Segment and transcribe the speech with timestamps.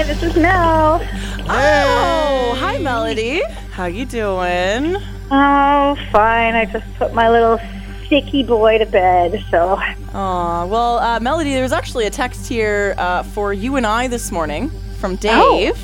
[0.00, 0.98] Hi, this is Mel.
[1.40, 3.42] Oh, hi, Melody.
[3.70, 4.96] How you doing?
[5.30, 6.54] Oh, fine.
[6.54, 7.60] I just put my little
[8.06, 9.78] sticky boy to bed, so.
[10.14, 14.08] Aw, well, uh, Melody, there was actually a text here uh, for you and I
[14.08, 15.78] this morning from Dave.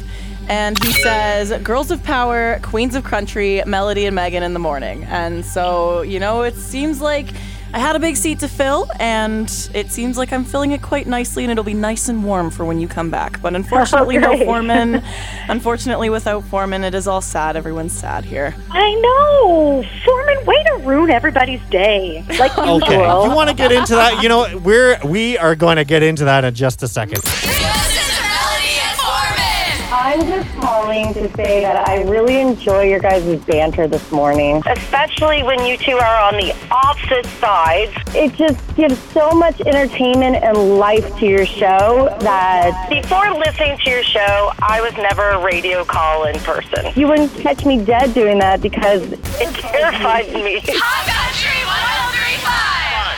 [0.49, 5.05] And he says, Girls of Power, Queens of Country, Melody and Megan in the morning.
[5.05, 7.35] And so, you know, it seems like
[7.77, 11.07] I had a big seat to fill, and it seems like I'm filling it quite
[11.07, 13.43] nicely, and it'll be nice and warm for when you come back.
[13.43, 14.47] But unfortunately, no great.
[14.47, 15.03] Forman.
[15.49, 17.55] Unfortunately, without Forman, it is all sad.
[17.55, 18.55] Everyone's sad here.
[18.71, 19.85] I know.
[20.07, 22.25] Forman, way to ruin everybody's day.
[22.39, 22.83] Like usual.
[22.83, 25.85] Okay, if you want to get into that, you know, we're we are going to
[25.85, 27.21] get into that in just a second.
[30.17, 34.63] I'm just calling to say that I really enjoy your guys' banter this morning.
[34.67, 37.93] especially when you two are on the opposite sides.
[38.15, 43.91] It just gives so much entertainment and life to your show that Before listening to
[43.91, 46.93] your show, I was never a radio call in person.
[46.97, 50.63] you wouldn't catch me dead doing that because It terrified me.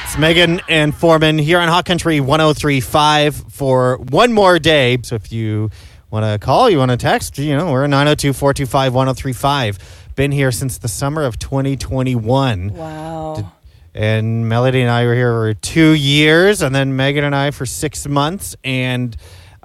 [0.02, 4.98] It's Megan and Forman here on Hot Country 1035 for one more day.
[5.04, 5.70] So if you
[6.10, 10.08] want to call, you want to text, you know, we're 902 425 1035.
[10.14, 12.74] Been here since the summer of 2021.
[12.74, 13.52] Wow.
[13.94, 17.66] And Melody and I were here for two years, and then Megan and I for
[17.66, 18.56] six months.
[18.62, 19.16] And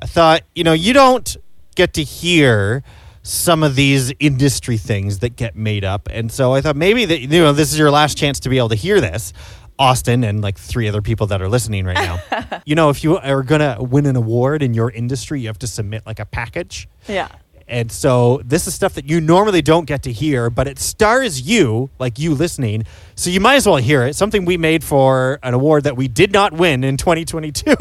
[0.01, 1.35] I thought, you know, you don't
[1.75, 2.83] get to hear
[3.23, 6.09] some of these industry things that get made up.
[6.11, 8.57] And so I thought maybe that, you know, this is your last chance to be
[8.57, 9.33] able to hear this.
[9.79, 12.61] Austin and like three other people that are listening right now.
[12.65, 15.59] you know, if you are going to win an award in your industry, you have
[15.59, 16.87] to submit like a package.
[17.07, 17.29] Yeah.
[17.67, 21.41] And so this is stuff that you normally don't get to hear, but it stars
[21.41, 22.85] you, like you listening.
[23.15, 24.15] So you might as well hear it.
[24.15, 27.75] Something we made for an award that we did not win in 2022.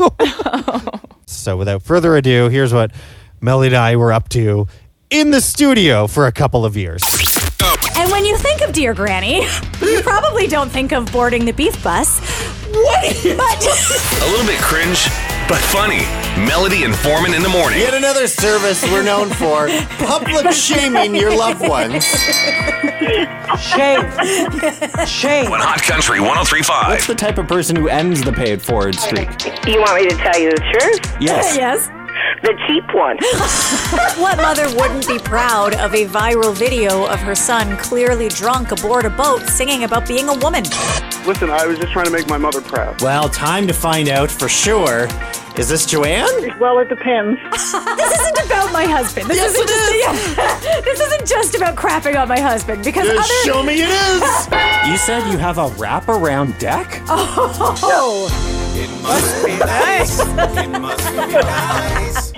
[1.27, 2.93] so without further ado, here's what
[3.41, 4.67] Melly and I were up to
[5.11, 7.03] in the studio for a couple of years.
[7.61, 7.72] Oh,
[8.13, 9.43] And when you think of Dear Granny,
[9.81, 12.21] you probably don't think of boarding the beef bus.
[12.69, 13.17] What?
[13.39, 13.65] But
[14.23, 15.09] A little bit cringe,
[15.49, 16.03] but funny.
[16.47, 17.79] Melody and Forman in the morning.
[17.79, 22.05] Yet another service we're known for public shaming your loved ones.
[23.59, 24.05] Shame.
[25.07, 25.51] Shame.
[25.51, 29.31] On Hot Country oh What's the type of person who ends the paid forward streak?
[29.67, 31.17] You want me to tell you the truth?
[31.19, 31.57] Yes.
[31.57, 32.02] yes.
[32.43, 33.19] The cheap one.
[34.21, 39.05] What mother wouldn't be proud of a viral video of her son clearly drunk aboard
[39.05, 40.65] a boat singing about being a woman?
[41.27, 43.01] Listen, I was just trying to make my mother proud.
[43.03, 45.09] Well, time to find out for sure.
[45.57, 46.59] Is this Joanne?
[46.59, 47.39] Well, it depends.
[48.03, 49.29] This isn't about my husband.
[49.29, 49.95] This isn't just
[50.37, 50.81] yeah.
[50.85, 54.49] This isn't just about crapping on my husband because Just other show me it is.
[54.89, 57.03] You said you have a wraparound deck?
[57.09, 58.29] oh,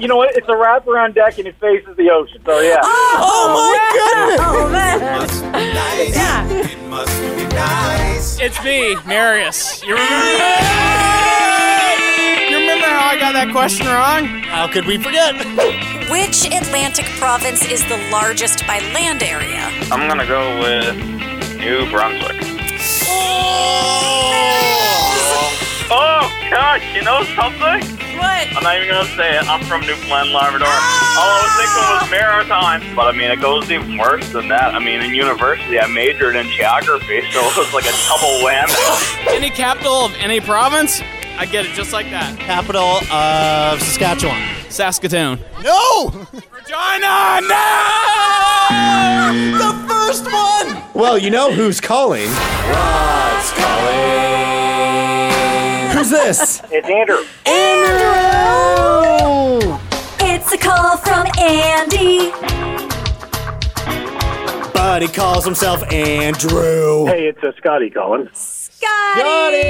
[0.05, 0.37] You know what?
[0.37, 2.43] It's a wraparound deck and it faces the ocean.
[2.45, 2.81] So yeah.
[2.83, 4.39] oh oh, oh my god.
[4.41, 5.00] Oh man.
[5.00, 6.15] It must be nice.
[6.15, 6.49] Yeah.
[6.50, 8.41] It must be nice.
[8.41, 9.83] It's me, Marius.
[9.84, 10.25] You remember?
[12.51, 14.27] You remember how I got that question wrong?
[14.43, 15.34] How could we forget?
[16.11, 19.71] Which Atlantic province is the largest by land area?
[19.91, 20.97] I'm gonna go with
[21.59, 22.37] New Brunswick.
[23.06, 24.74] Oh
[26.51, 27.81] gosh, you know something?
[28.19, 28.57] What?
[28.57, 29.49] I'm not even gonna say it.
[29.49, 30.69] I'm from Newfoundland, Labrador.
[30.69, 34.75] All I was thinking was maritime, but I mean it goes even worse than that.
[34.75, 38.75] I mean in university I majored in geography, so it was like a double whammy.
[39.34, 41.01] Any capital of any province?
[41.37, 42.39] I get it just like that.
[42.39, 44.41] Capital of Saskatchewan.
[44.71, 45.41] Saskatoon.
[45.65, 46.07] No!
[46.33, 48.65] Regina, no!
[49.59, 50.81] The first one.
[50.95, 52.29] Well, you know who's calling.
[52.29, 54.34] Rod's calling.
[56.04, 56.60] Who's this?
[56.70, 57.25] It's Andrew.
[57.47, 57.78] Andrew.
[60.20, 62.31] It's a call from Andy.
[64.75, 67.06] But he calls himself Andrew.
[67.06, 68.28] Hey, it's uh, Scotty calling.
[68.34, 69.62] Scotty.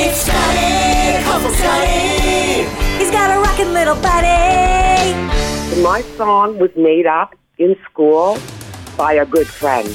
[0.00, 1.24] It's Scotty.
[1.24, 2.64] Call from Scotty.
[2.96, 5.12] He's got a rockin' little body.
[5.82, 8.38] My song was made up in school
[8.96, 9.88] by a good friend.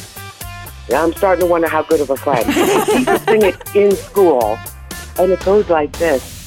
[0.91, 2.45] Now I'm starting to wonder how good of a friend.
[2.53, 4.59] he used to sing it in school,
[5.19, 6.41] and it goes like this.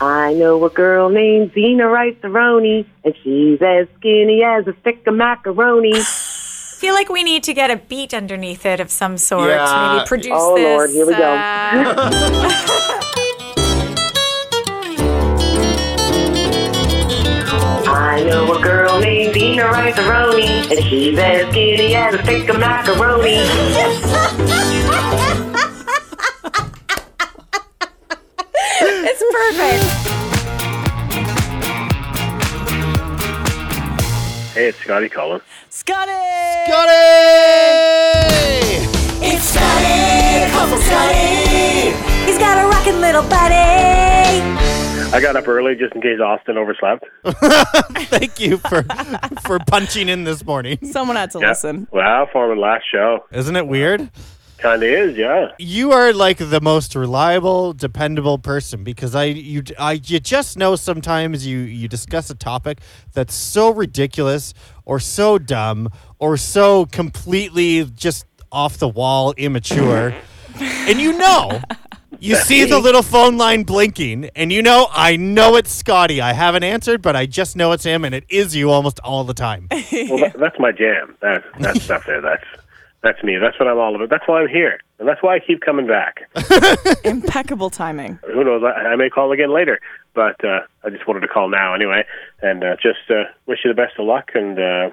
[0.00, 5.14] I know a girl named Zena Rice-A-Roni, and she's as skinny as a stick of
[5.14, 5.94] macaroni.
[5.96, 6.02] I
[6.86, 9.48] feel like we need to get a beat underneath it of some sort.
[9.50, 9.94] Yeah.
[9.96, 10.64] Maybe produce Oh, this.
[10.64, 11.22] Lord, here we go.
[11.22, 12.10] uh,
[17.86, 22.58] I know a girl named Zena Rice-A-Roni, and she's as skinny as a stick of
[22.58, 23.40] macaroni.
[29.34, 29.84] perfect.
[34.54, 35.40] Hey, it's Scotty calling.
[35.70, 36.12] Scotty!
[36.66, 36.92] Scotty!
[39.26, 41.90] It's Scotty, call from Scotty.
[42.26, 43.54] He's got a rockin' little body.
[45.12, 47.04] I got up early just in case Austin overslept.
[48.10, 48.84] Thank you for
[49.46, 50.78] for punching in this morning.
[50.84, 51.48] Someone had to Yeah.
[51.48, 51.88] listen.
[51.92, 53.24] Wow, Forman, last show.
[53.32, 54.10] Isn't it weird?
[54.64, 55.48] Kind of is, yeah.
[55.58, 60.74] You are like the most reliable, dependable person because I you I you just know
[60.74, 62.80] sometimes you you discuss a topic
[63.12, 64.54] that's so ridiculous
[64.86, 70.14] or so dumb or so completely just off the wall immature.
[70.58, 71.60] and you know
[72.18, 76.22] you see the little phone line blinking and you know I know it's Scotty.
[76.22, 79.24] I haven't answered, but I just know it's him and it is you almost all
[79.24, 79.68] the time.
[79.70, 79.80] Well,
[80.20, 81.18] that, that's my jam.
[81.20, 82.22] That that stuff there.
[82.22, 82.44] That's
[83.04, 83.36] that's me.
[83.36, 84.08] That's what I'm all about.
[84.08, 86.28] That's why I'm here, and that's why I keep coming back.
[87.04, 88.18] Impeccable timing.
[88.32, 88.62] Who knows?
[88.64, 89.78] I, I may call again later,
[90.14, 92.04] but uh, I just wanted to call now anyway,
[92.42, 94.30] and uh, just uh, wish you the best of luck.
[94.34, 94.90] And uh,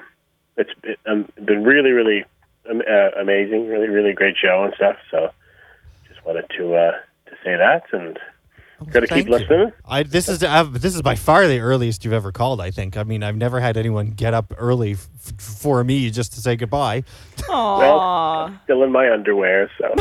[0.58, 2.26] it's it, um, been really, really
[2.70, 3.70] um, uh, amazing.
[3.70, 4.98] Really, really great show and stuff.
[5.10, 5.32] So
[6.10, 6.92] just wanted to uh,
[7.28, 8.20] to say that, and
[8.90, 9.72] got to keep listening.
[9.86, 12.62] I this is I've, this is by far the earliest you've ever called.
[12.62, 12.98] I think.
[12.98, 16.56] I mean, I've never had anyone get up early f- for me just to say
[16.56, 17.04] goodbye.
[17.38, 18.60] Aww.
[18.64, 19.94] Still in my underwear, so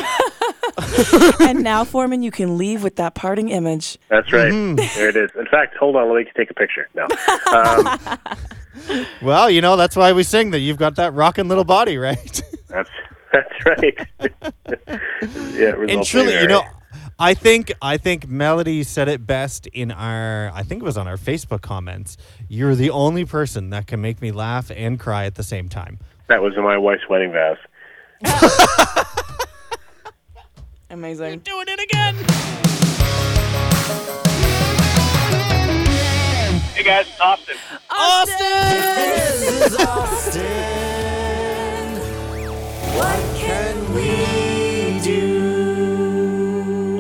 [1.41, 3.99] and now, Forman, you can leave with that parting image.
[4.09, 4.53] that's right.
[4.53, 4.99] Mm-hmm.
[4.99, 5.31] There it is.
[5.39, 6.09] In fact, hold on.
[6.09, 6.89] Let me take a picture.
[6.95, 7.07] No.
[7.53, 8.19] Um,
[9.21, 12.43] Well, you know that's why we sing that you've got that rocking little body, right?
[12.69, 12.89] That's
[13.33, 13.99] that's right.
[15.53, 16.75] yeah, and results truly, may you know, vary.
[17.23, 21.07] I think I think Melody said it best in our I think it was on
[21.07, 22.17] our Facebook comments.
[22.49, 25.99] You're the only person that can make me laugh and cry at the same time.
[26.29, 27.59] that was in my wife's wedding vows.
[30.91, 31.41] Amazing.
[31.41, 32.15] doing it again.
[36.75, 37.57] Hey guys, it's Austin.
[38.97, 40.41] This is Austin.
[42.97, 44.50] What can we do?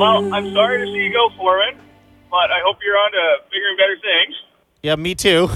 [0.01, 1.79] Well, I'm sorry to see you go, Forman,
[2.31, 4.35] but I hope you're on to bigger and better things.
[4.83, 5.49] Yeah, me too.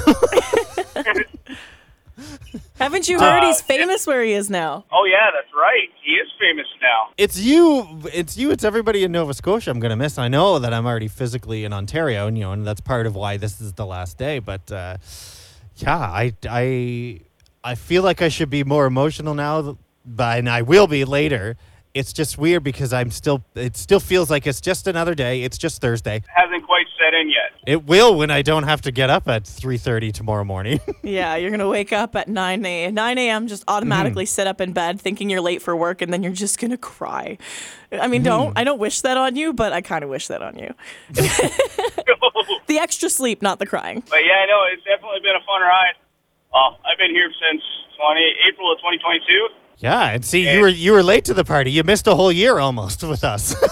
[2.79, 4.85] Haven't you heard Uh, he's famous where he is now?
[4.93, 5.89] Oh yeah, that's right.
[6.03, 7.09] He is famous now.
[7.17, 9.71] it's you, it's you, it's everybody in Nova Scotia.
[9.71, 10.19] I'm gonna miss.
[10.19, 13.15] I know that I'm already physically in Ontario, and you know, and that's part of
[13.17, 14.41] why this is the last day.
[14.41, 14.99] But uh,
[15.77, 17.21] yeah, I, I,
[17.65, 21.57] I feel like I should be more emotional now, but and I will be later.
[21.95, 23.45] It's just weird because I'm still.
[23.55, 25.45] It still feels like it's just another day.
[25.45, 26.23] It's just Thursday.
[26.27, 27.53] Hasn't quite set in yet.
[27.67, 30.81] It will when I don't have to get up at 3:30 tomorrow morning.
[31.05, 32.95] Yeah, you're gonna wake up at 9 a.m.
[32.95, 33.47] 9 a.m.
[33.47, 34.41] Just automatically mm-hmm.
[34.41, 37.37] sit up in bed, thinking you're late for work, and then you're just gonna cry.
[37.93, 38.59] I mean, don't mm-hmm.
[38.59, 40.75] I don't wish that on you, but I kind of wish that on you.
[41.13, 44.03] the extra sleep, not the crying.
[44.09, 45.95] But yeah, I know it's definitely been a fun ride.
[46.53, 47.63] Well, I've been here since
[48.01, 49.64] 20 April of 2022.
[49.79, 51.71] Yeah, and see, you were you were late to the party.
[51.71, 53.55] You missed a whole year almost with us.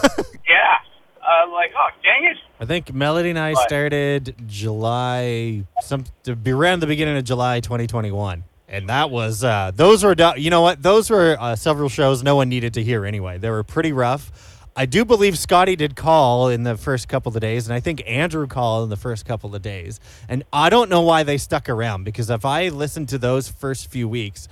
[0.49, 0.77] Yeah.
[1.23, 2.37] Uh, like, oh, dang it.
[2.61, 3.67] I think Melody and I What?
[3.67, 8.45] started July some to be around the beginning of July 2021.
[8.69, 10.83] And that was uh those were you know what?
[10.83, 13.39] Those were uh, several shows no one needed to hear anyway.
[13.39, 14.59] They were pretty rough.
[14.75, 18.03] I do believe Scotty did call in the first couple of days, and I think
[18.07, 20.01] Andrew called in the first couple of days.
[20.31, 23.91] And I don't know why they stuck around because if I listened to those first
[23.91, 24.49] few weeks,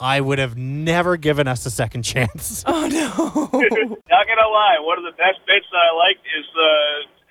[0.00, 2.64] I would have never given us a second chance.
[2.74, 3.08] Oh no.
[4.10, 6.72] Not gonna lie, one of the best bits that I liked is the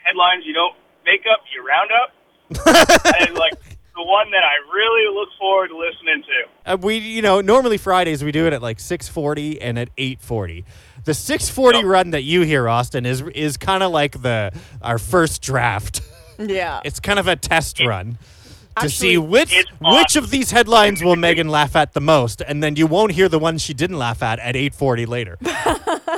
[0.03, 2.13] headlines you don't make up, you round up.
[3.20, 3.53] and like
[3.96, 6.72] the one that I really look forward to listening to.
[6.74, 10.63] Uh, we, you know, normally Fridays we do it at like 6:40 and at 8:40.
[11.05, 14.51] The 6:40 run that you hear, Austin, is is kind of like the
[14.82, 16.01] our first draft.
[16.39, 16.82] yeah.
[16.86, 18.17] It's kind of a test run
[18.80, 22.42] to see Actually, which it's which of these headlines will Megan laugh at the most,
[22.42, 25.38] and then you won't hear the ones she didn't laugh at at 8:40 later.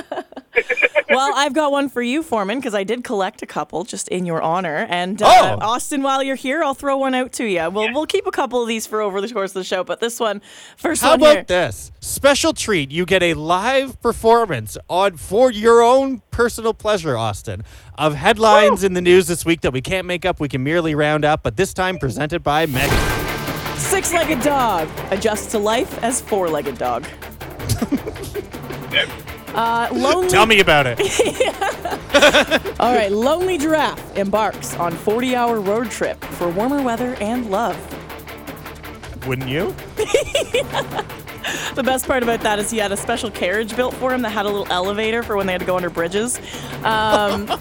[1.08, 4.26] well, I've got one for you, Forman, because I did collect a couple just in
[4.26, 4.86] your honor.
[4.88, 5.26] And uh,
[5.60, 5.64] Oh.
[5.64, 7.68] Austin, while you're here, I'll throw one out to you.
[7.70, 10.00] We'll we'll keep a couple of these for over the course of the show, but
[10.00, 10.40] this one,
[10.76, 11.44] first How one about here.
[11.44, 12.90] this special treat?
[12.90, 17.62] You get a live performance on for your own personal pleasure, Austin,
[17.98, 20.40] of headlines in the news this week that we can't make up.
[20.40, 22.96] We can merely round up, but this time presented by Megan.
[23.78, 27.06] Six-legged dog adjusts to life as four-legged dog.
[29.54, 30.28] Uh, lonely.
[30.28, 31.00] Tell me about it.
[32.80, 37.76] All right, lonely giraffe embarks on 40-hour road trip for warmer weather and love.
[39.26, 39.74] Wouldn't you?
[41.74, 44.30] The best part about that is he had a special carriage built for him that
[44.30, 46.38] had a little elevator for when they had to go under bridges.
[46.82, 47.48] Um,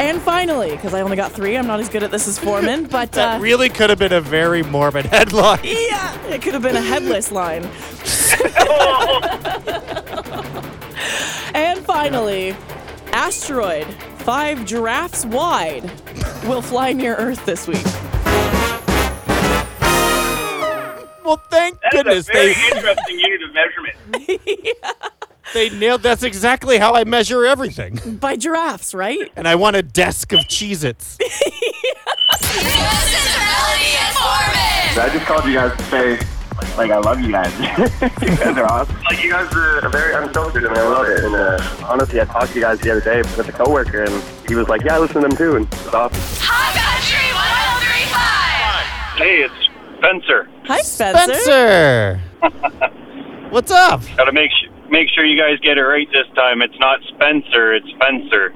[0.00, 2.84] And finally, because I only got three, I'm not as good at this as Forman,
[2.90, 5.58] but uh, That really could have been a very morbid headline.
[5.64, 7.64] yeah, it could have been a headless line.
[11.88, 12.56] And finally,
[13.12, 13.86] asteroid
[14.18, 15.84] five giraffes wide
[16.44, 17.84] will fly near Earth this week.
[21.24, 23.96] Well, thank That goodness is a very they interesting unit of measurement.
[25.54, 26.02] they nailed.
[26.02, 28.16] That's exactly how I measure everything.
[28.16, 29.30] By giraffes, right?
[29.36, 31.18] And I want a desk of Cheez-Its.
[35.00, 36.18] I just called you guys to say,
[36.76, 37.52] like, I love you guys.
[38.22, 38.96] you guys are awesome.
[39.04, 41.24] Like, you guys are very unfiltered, and I love it.
[41.24, 44.24] And uh, honestly, I talked to you guys the other day with a coworker, and
[44.48, 46.20] he was like, "Yeah, I listen to them too," and it's awesome.
[49.16, 49.54] Hey, it's
[49.98, 50.48] Spencer.
[50.66, 51.34] Hi, Spencer.
[51.34, 52.20] Spencer,
[53.50, 54.00] what's up?
[54.16, 56.62] Got to make su- make sure you guys get it right this time.
[56.62, 58.52] It's not Spencer, it's Spencer.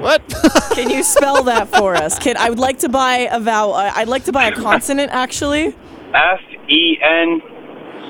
[0.00, 0.22] What?
[0.74, 2.18] Can you spell that for us?
[2.20, 3.74] Kid, I would like to buy a vowel.
[3.74, 5.74] uh, I'd like to buy a consonant, actually.
[6.14, 7.40] F E N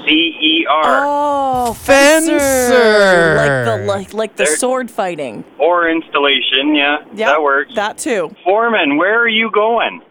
[0.07, 0.83] C E R.
[1.07, 3.37] Oh, Fencer.
[3.37, 5.45] Like the like like the There- sword fighting.
[5.59, 7.73] Or installation, yeah, Yeah, that works.
[7.75, 8.35] That too.
[8.45, 10.02] Forman, where are you going?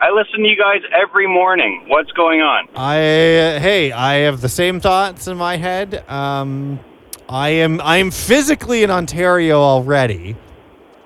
[0.00, 1.84] I listen to you guys every morning.
[1.88, 2.68] What's going on?
[2.76, 2.94] I
[3.58, 6.08] hey, I have the same thoughts in my head.
[6.08, 6.78] Um,
[7.28, 10.36] I am I am physically in Ontario already.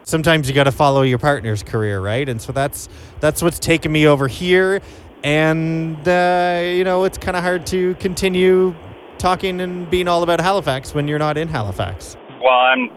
[0.04, 2.28] Sometimes you got to follow your partner's career, right?
[2.28, 2.88] And so that's
[3.20, 4.80] that's what's taken me over here.
[5.24, 8.74] And uh, you know, it's kind of hard to continue
[9.18, 12.16] talking and being all about Halifax when you're not in Halifax.
[12.42, 12.90] Well, I'm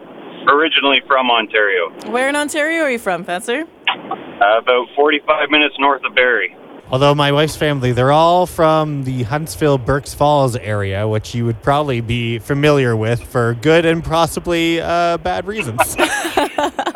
[0.48, 3.64] originally from Ontario, Where in Ontario are you from, Fencer?
[3.88, 6.56] uh, about 45 minutes north of Barrie.
[6.88, 11.60] Although my wife's family, they're all from the Huntsville Burk's Falls area, which you would
[11.62, 15.96] probably be familiar with for good and possibly uh, bad reasons.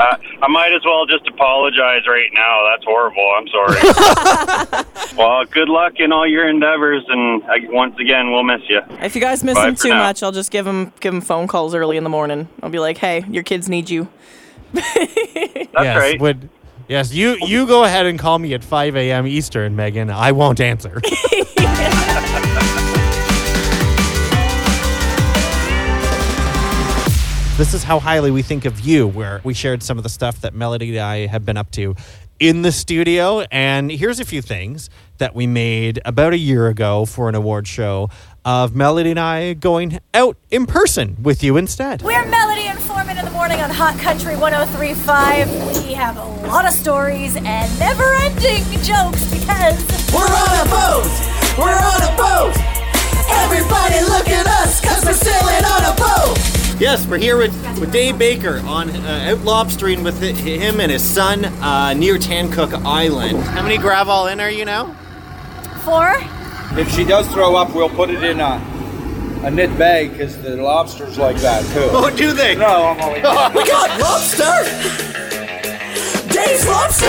[0.01, 2.65] Uh, I might as well just apologize right now.
[2.71, 3.35] That's horrible.
[3.37, 5.15] I'm sorry.
[5.19, 8.81] well, good luck in all your endeavors, and I, once again, we'll miss you.
[9.03, 9.99] If you guys miss Bye him too now.
[9.99, 12.49] much, I'll just give him give him phone calls early in the morning.
[12.63, 14.09] I'll be like, "Hey, your kids need you."
[14.73, 14.87] That's
[15.75, 16.19] yes, right.
[16.19, 16.49] Would,
[16.89, 19.27] yes, you you go ahead and call me at 5 a.m.
[19.27, 20.09] Eastern, Megan.
[20.09, 21.03] I won't answer.
[27.61, 30.41] This is how highly we think of you, where we shared some of the stuff
[30.41, 31.95] that Melody and I have been up to
[32.39, 33.41] in the studio.
[33.53, 34.89] And here's a few things
[35.19, 38.09] that we made about a year ago for an award show
[38.47, 42.01] of Melody and I going out in person with you instead.
[42.01, 45.85] We're Melody and Forman in the morning on Hot Country 1035.
[45.85, 49.77] We have a lot of stories and never ending jokes because
[50.15, 51.13] We're on a boat!
[51.59, 52.57] We're on a boat!
[53.29, 56.60] Everybody look at us, cause we're sailing on a boat!
[56.81, 60.91] Yes, we're here with, with Dave Baker on uh, out lobstering with hi- him and
[60.91, 63.37] his son uh, near Tancook Island.
[63.43, 64.97] How many gravel in are you now?
[65.85, 66.13] four.
[66.79, 68.57] If she does throw up, we'll put it in a,
[69.45, 71.89] a knit bag because the lobsters like that too.
[71.93, 72.55] Oh, do they?
[72.55, 73.19] No, I'm only.
[73.21, 74.65] we got lobster!
[76.33, 77.07] Dave's lobster!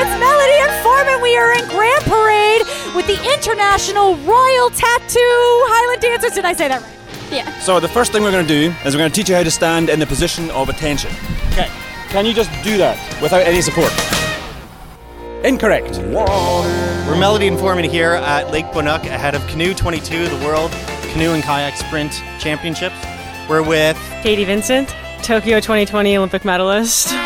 [0.00, 1.20] It's Melody and Forman.
[1.20, 2.62] We are in Grand Parade
[2.96, 6.32] with the International Royal Tattoo Highland Dancers.
[6.32, 6.97] Did I say that right?
[7.30, 7.58] Yeah.
[7.60, 9.42] So the first thing we're going to do is we're going to teach you how
[9.42, 11.10] to stand in the position of attention.
[11.52, 11.68] Okay.
[12.08, 13.92] Can you just do that without any support?
[15.44, 15.98] Incorrect.
[15.98, 20.72] We're Melody and Forman here at Lake Banook ahead of Canoe 22, the World
[21.12, 22.96] Canoe and Kayak Sprint Championships.
[23.48, 27.08] We're with Katie Vincent, Tokyo 2020 Olympic medalist.
[27.08, 27.18] Don't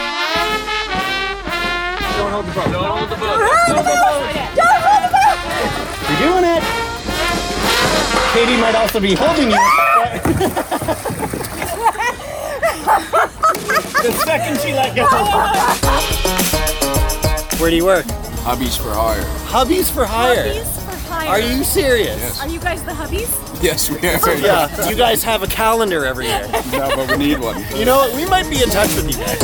[2.30, 2.72] hold the boat.
[2.72, 3.38] Don't hold the boat.
[3.66, 4.54] Don't hold the boat.
[4.56, 5.38] Don't hold the boat.
[6.10, 6.62] You're doing it.
[8.34, 9.58] Katie might also be holding you.
[14.02, 15.06] The second she let go.
[17.60, 18.06] Where do you work?
[18.42, 19.22] Hubbies for hire.
[19.46, 20.52] Hubbies for hire.
[20.52, 21.28] Hubbies for hire.
[21.28, 22.40] Are you serious?
[22.40, 23.30] Are you guys the hubbies?
[23.62, 24.18] Yes, we are.
[24.40, 26.48] Yeah, you guys have a calendar every year.
[26.72, 27.62] No, but we need one.
[27.76, 28.12] You know what?
[28.16, 29.40] We might be in touch with you guys.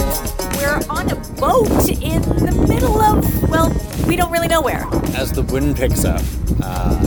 [0.56, 3.70] We're on a boat in the middle of, well,
[4.08, 4.84] we don't really know where.
[5.16, 6.20] As the wind picks up,
[6.60, 6.98] uh,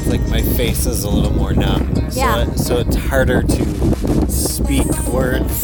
[0.00, 1.92] it's like my face is a little more numb.
[2.12, 2.46] Yeah.
[2.54, 5.60] So, so it's harder to speak words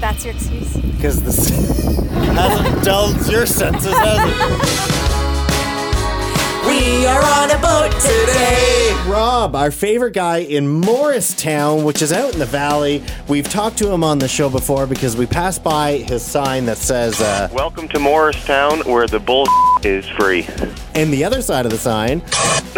[0.00, 0.76] That's your excuse.
[0.76, 1.48] because this
[2.10, 5.06] hasn't dulled your senses, has it?
[6.66, 8.92] We are on a boat today!
[9.06, 13.04] Rob, our favorite guy in Morristown, which is out in the valley.
[13.28, 16.78] We've talked to him on the show before because we passed by his sign that
[16.78, 19.46] says, uh, Welcome to Morristown, where the bull
[19.84, 20.48] is free.
[20.96, 22.22] And the other side of the sign,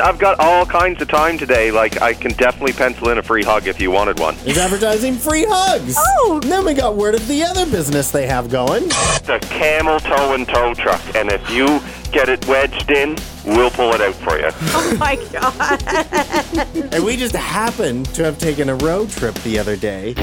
[0.03, 1.71] I've got all kinds of time today.
[1.71, 4.35] Like, I can definitely pencil in a free hug if you wanted one.
[4.45, 5.95] is advertising free hugs.
[5.97, 6.41] Oh!
[6.43, 8.85] Then we got word of the other business they have going.
[8.87, 13.71] It's a camel toe and tow truck, and if you get it wedged in, we'll
[13.71, 14.51] pull it out for you.
[14.81, 16.93] Oh my god.
[16.95, 20.15] And we just happened to have taken a road trip the other day.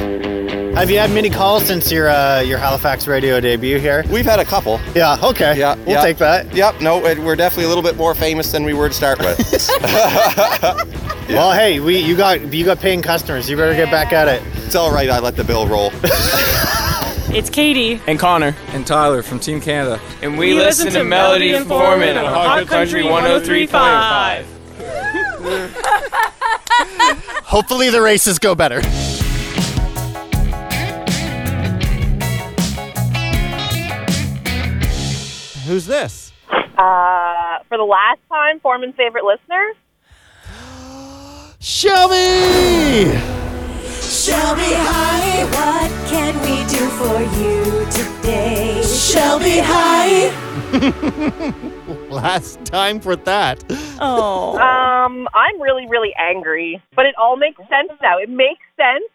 [0.76, 4.04] Have you had many calls since your uh, your Halifax radio debut here?
[4.10, 4.80] We've had a couple.
[4.96, 5.18] Yeah.
[5.24, 5.58] Okay.
[5.58, 6.02] Yeah, We'll yeah.
[6.02, 6.54] take that.
[6.54, 6.82] Yep.
[6.82, 9.40] No, it- we're definitely a little bit more famous than we were to start with.
[11.28, 13.50] Well, hey, we you got you got paying customers.
[13.50, 14.44] You better get back at it.
[14.64, 15.10] It's all right.
[15.10, 15.92] I let the bill roll.
[17.28, 18.00] It's Katie.
[18.08, 18.56] And Connor.
[18.70, 20.00] And Tyler from Team Canada.
[20.22, 24.46] And we, listen, to Melody and Forman on Hot Country 103.5.
[27.44, 28.80] Hopefully the races go better.
[35.66, 36.32] Who's this?
[36.50, 39.74] Uh, for the last time, Forman's favorite listener.
[41.60, 43.18] Shelby!
[44.26, 45.44] Shelby, hi.
[45.54, 48.82] What can we do for you today?
[48.82, 50.32] Shelby, hi.
[52.10, 53.64] Last time for that.
[54.00, 54.58] Oh.
[54.58, 58.18] Um, I'm really, really angry, but it all makes sense now.
[58.18, 59.06] It makes sense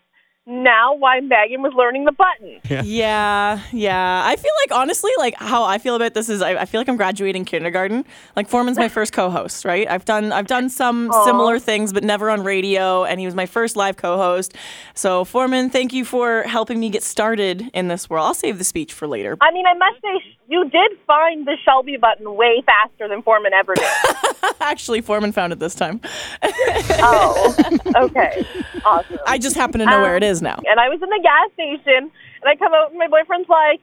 [0.50, 2.60] now why Megan was learning the button.
[2.84, 3.62] Yeah.
[3.72, 6.80] yeah, I feel like honestly, like how I feel about this is, I, I feel
[6.80, 8.04] like I'm graduating kindergarten.
[8.36, 9.88] Like Forman's my first co-host, right?
[9.88, 11.24] I've done I've done some Aw.
[11.24, 14.54] similar things, but never on radio, and he was my first live co-host.
[14.94, 18.26] So Forman, thank you for helping me get started in this world.
[18.26, 19.36] I'll save the speech for later.
[19.40, 23.52] I mean, I must say, you did find the Shelby button way faster than Forman
[23.52, 23.86] ever did.
[24.60, 26.00] Actually, Forman found it this time.
[26.42, 27.54] oh,
[27.96, 28.44] okay,
[28.84, 29.18] awesome.
[29.26, 30.58] I just happen to know where it is now.
[30.66, 33.80] And I was in the gas station, and I come out, and my boyfriend's like,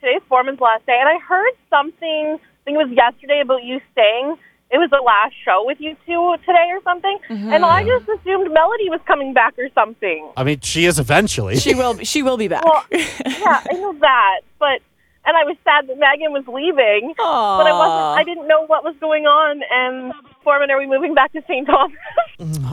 [0.00, 2.38] "Today's Forman's last day," and I heard something.
[2.38, 4.36] I think it was yesterday about you saying
[4.70, 7.52] it was the last show with you two today or something, mm-hmm.
[7.52, 10.30] and I just assumed Melody was coming back or something.
[10.36, 11.56] I mean, she is eventually.
[11.56, 11.98] She will.
[12.04, 12.64] She will be back.
[12.64, 14.80] Well, yeah, I know that, but
[15.24, 18.18] and I was sad that Megan was leaving, but I wasn't.
[18.20, 19.60] I didn't know what was going on.
[19.70, 20.12] And
[20.48, 21.66] Forman, are we moving back to St.
[21.66, 21.98] Thomas?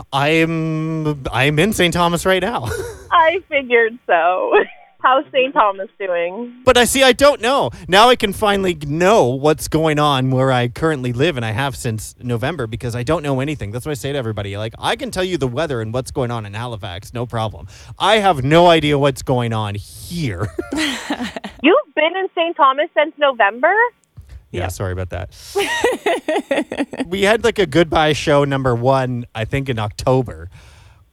[0.14, 1.94] I'm I'm in St.
[1.94, 2.64] Thomas right now.
[3.12, 4.54] I figured so.
[5.00, 5.54] How's St.
[5.54, 6.62] Thomas doing?
[6.64, 7.72] But I see I don't know.
[7.90, 11.76] Now I can finally know what's going on where I currently live and I have
[11.76, 13.72] since November because I don't know anything.
[13.72, 14.56] That's what I say to everybody.
[14.56, 17.68] Like I can tell you the weather and what's going on in Halifax, no problem.
[18.00, 20.48] I have no idea what's going on here.
[20.72, 22.56] You've been in St.
[22.56, 23.76] Thomas since November.
[24.52, 25.36] Yeah, sorry about that.
[27.08, 30.50] we had like a goodbye show number 1 I think in October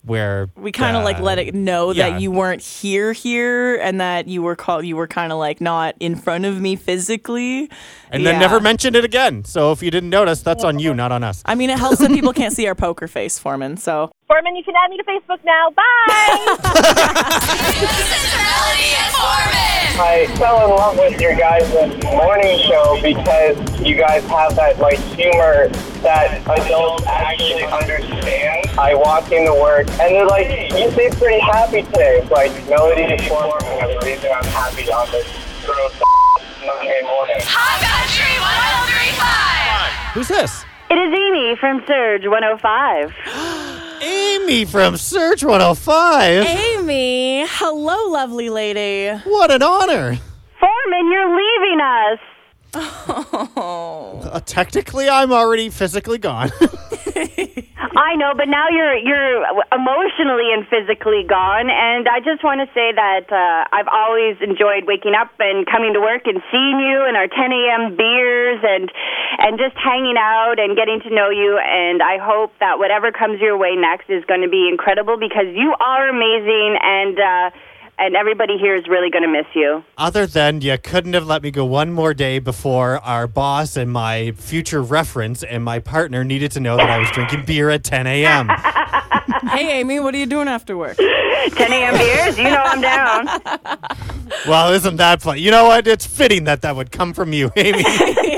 [0.04, 2.10] where we kind of like let it know yeah.
[2.10, 5.60] that you weren't here here and that you were called you were kind of like
[5.60, 7.70] not in front of me physically
[8.10, 9.44] and then never mentioned it again.
[9.44, 11.42] So if you didn't notice, that's on you, not on us.
[11.46, 14.64] i mean it helps that people can't see our poker face forman so Forman, you
[14.64, 15.68] can add me to Facebook now.
[15.76, 15.82] Bye.
[19.94, 21.70] I fell in love with your guys'
[22.04, 25.68] morning show because you guys have that like humor
[26.02, 28.66] that adults actually understand.
[28.78, 33.02] I walk into work and they're like, "You seem pretty happy today." It's like melody
[33.02, 35.26] is Forman and the reason I'm happy on this
[35.64, 35.94] gross
[36.66, 37.36] Monday morning.
[37.42, 40.14] Hot Country 1035!
[40.14, 40.64] Who's this?
[40.90, 43.14] It is Amy from Surge 105.
[44.02, 46.44] Amy from Surge 105.
[46.44, 50.18] amy hello lovely lady What an honor.
[50.58, 52.18] Forman, you're leaving us.
[52.74, 56.50] Uh, technically, I'm already physically gone.
[57.92, 61.68] I know, but now you're you're emotionally and physically gone.
[61.68, 65.92] And I just want to say that uh, I've always enjoyed waking up and coming
[65.92, 67.96] to work and seeing you and our 10 a.m.
[67.96, 68.88] beers and
[69.38, 71.60] and just hanging out and getting to know you.
[71.60, 75.52] And I hope that whatever comes your way next is going to be incredible because
[75.52, 77.16] you are amazing and.
[77.20, 77.50] Uh,
[78.02, 79.84] and everybody here is really going to miss you.
[79.96, 83.92] Other than you couldn't have let me go one more day before our boss and
[83.92, 87.84] my future reference and my partner needed to know that I was drinking beer at
[87.84, 88.48] 10 a.m.
[89.50, 90.96] hey amy what are you doing after work
[91.50, 91.98] 10 a.m.
[91.98, 93.26] beers, you know I'm down.
[94.46, 95.38] well, isn't that fun?
[95.38, 95.86] You know what?
[95.88, 97.82] It's fitting that that would come from you, Amy.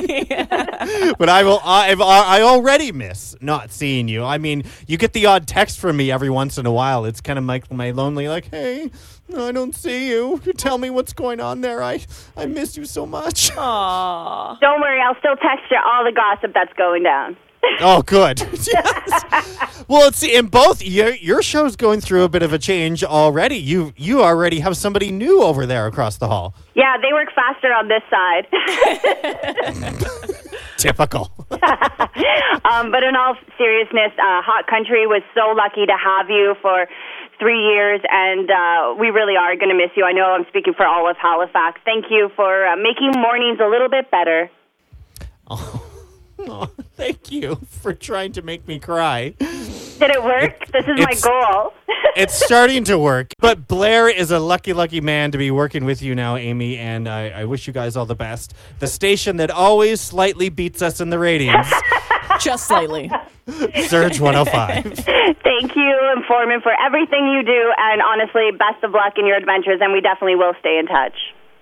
[1.18, 1.60] but I will.
[1.64, 4.24] I've, I already miss not seeing you.
[4.24, 7.04] I mean, you get the odd text from me every once in a while.
[7.04, 8.90] It's kind of like my lonely, like, hey,
[9.36, 10.40] I don't see you.
[10.44, 11.82] You tell me what's going on there.
[11.82, 12.00] I
[12.36, 13.50] I miss you so much.
[13.52, 14.60] Aww.
[14.60, 17.36] Don't worry, I'll still text you all the gossip that's going down.
[17.80, 18.40] Oh, good.
[18.66, 19.24] yes.
[19.88, 23.56] Well, it's in both your your show's going through a bit of a change already.
[23.56, 26.54] You you already have somebody new over there across the hall.
[26.74, 28.46] Yeah, they work faster on this side.
[30.76, 31.30] Typical.
[31.50, 36.86] um, but in all seriousness, uh, Hot Country was so lucky to have you for
[37.38, 40.04] three years, and uh, we really are going to miss you.
[40.04, 41.80] I know I'm speaking for all of Halifax.
[41.84, 44.50] Thank you for uh, making mornings a little bit better.
[45.48, 45.83] Oh,
[46.56, 49.30] Oh, thank you for trying to make me cry.
[49.38, 50.58] Did it work?
[50.72, 51.72] this is my goal.
[52.16, 53.32] It's starting to work.
[53.40, 57.08] But Blair is a lucky, lucky man to be working with you now, Amy, and
[57.08, 58.54] I, I wish you guys all the best.
[58.78, 61.66] The station that always slightly beats us in the ratings,
[62.40, 63.10] Just slightly.
[63.88, 64.84] Surge 105.
[64.84, 69.80] Thank you, Informant, for everything you do, and honestly, best of luck in your adventures,
[69.80, 71.16] and we definitely will stay in touch.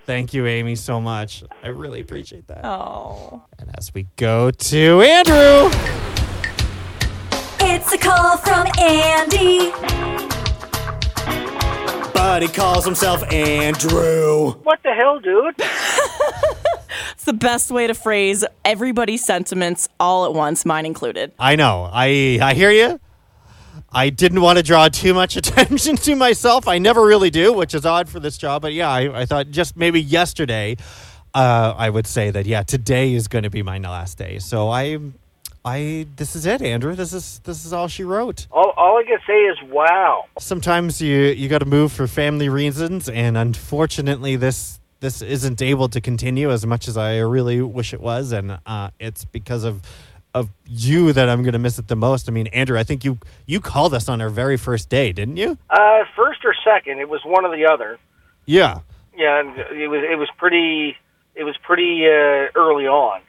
[0.05, 1.45] Thank you, Amy, so much.
[1.62, 2.65] I really appreciate that.
[2.65, 3.43] Oh.
[3.59, 5.71] And as we go to Andrew.
[7.61, 9.71] It's a call from Andy.
[12.12, 14.53] But he calls himself Andrew.
[14.62, 15.55] What the hell, dude?
[17.15, 21.31] It's the best way to phrase everybody's sentiments all at once, mine included.
[21.38, 21.88] I know.
[21.93, 22.99] I I hear you.
[23.94, 26.66] I didn't want to draw too much attention to myself.
[26.66, 28.62] I never really do, which is odd for this job.
[28.62, 30.76] But yeah, I, I thought just maybe yesterday,
[31.35, 34.38] uh, I would say that yeah, today is going to be my last day.
[34.38, 34.98] So I,
[35.64, 36.94] I this is it, Andrew.
[36.94, 38.46] This is this is all she wrote.
[38.50, 40.24] All, all I can say is wow.
[40.38, 45.88] Sometimes you you got to move for family reasons, and unfortunately, this this isn't able
[45.88, 49.83] to continue as much as I really wish it was, and uh, it's because of
[50.35, 52.29] of you that I'm going to miss it the most.
[52.29, 55.37] I mean, Andrew, I think you you called us on our very first day, didn't
[55.37, 55.59] you?
[55.68, 57.99] Uh, first or second, it was one or the other.
[58.47, 58.81] Yeah.
[59.16, 60.97] Yeah, and it was it was pretty
[61.35, 63.21] it was pretty uh, early on.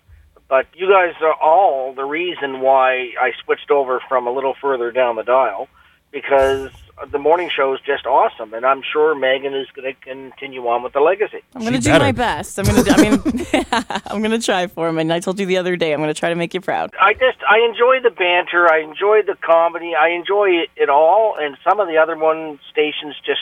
[0.48, 4.92] But you guys are all the reason why I switched over from a little further
[4.92, 5.68] down the dial
[6.12, 6.70] because
[7.12, 10.84] the morning show is just awesome, and I'm sure Megan is going to continue on
[10.84, 11.42] with the legacy.
[11.56, 12.58] I'm going to do my best.
[12.60, 12.92] I'm going to.
[12.92, 13.66] I mean,
[14.08, 14.98] I'm going to try for him.
[14.98, 16.92] And I told you the other day, I'm going to try to make you proud.
[17.00, 18.72] I just I enjoy the banter.
[18.72, 19.94] I enjoy the comedy.
[19.96, 21.36] I enjoy it, it all.
[21.40, 23.42] And some of the other one stations just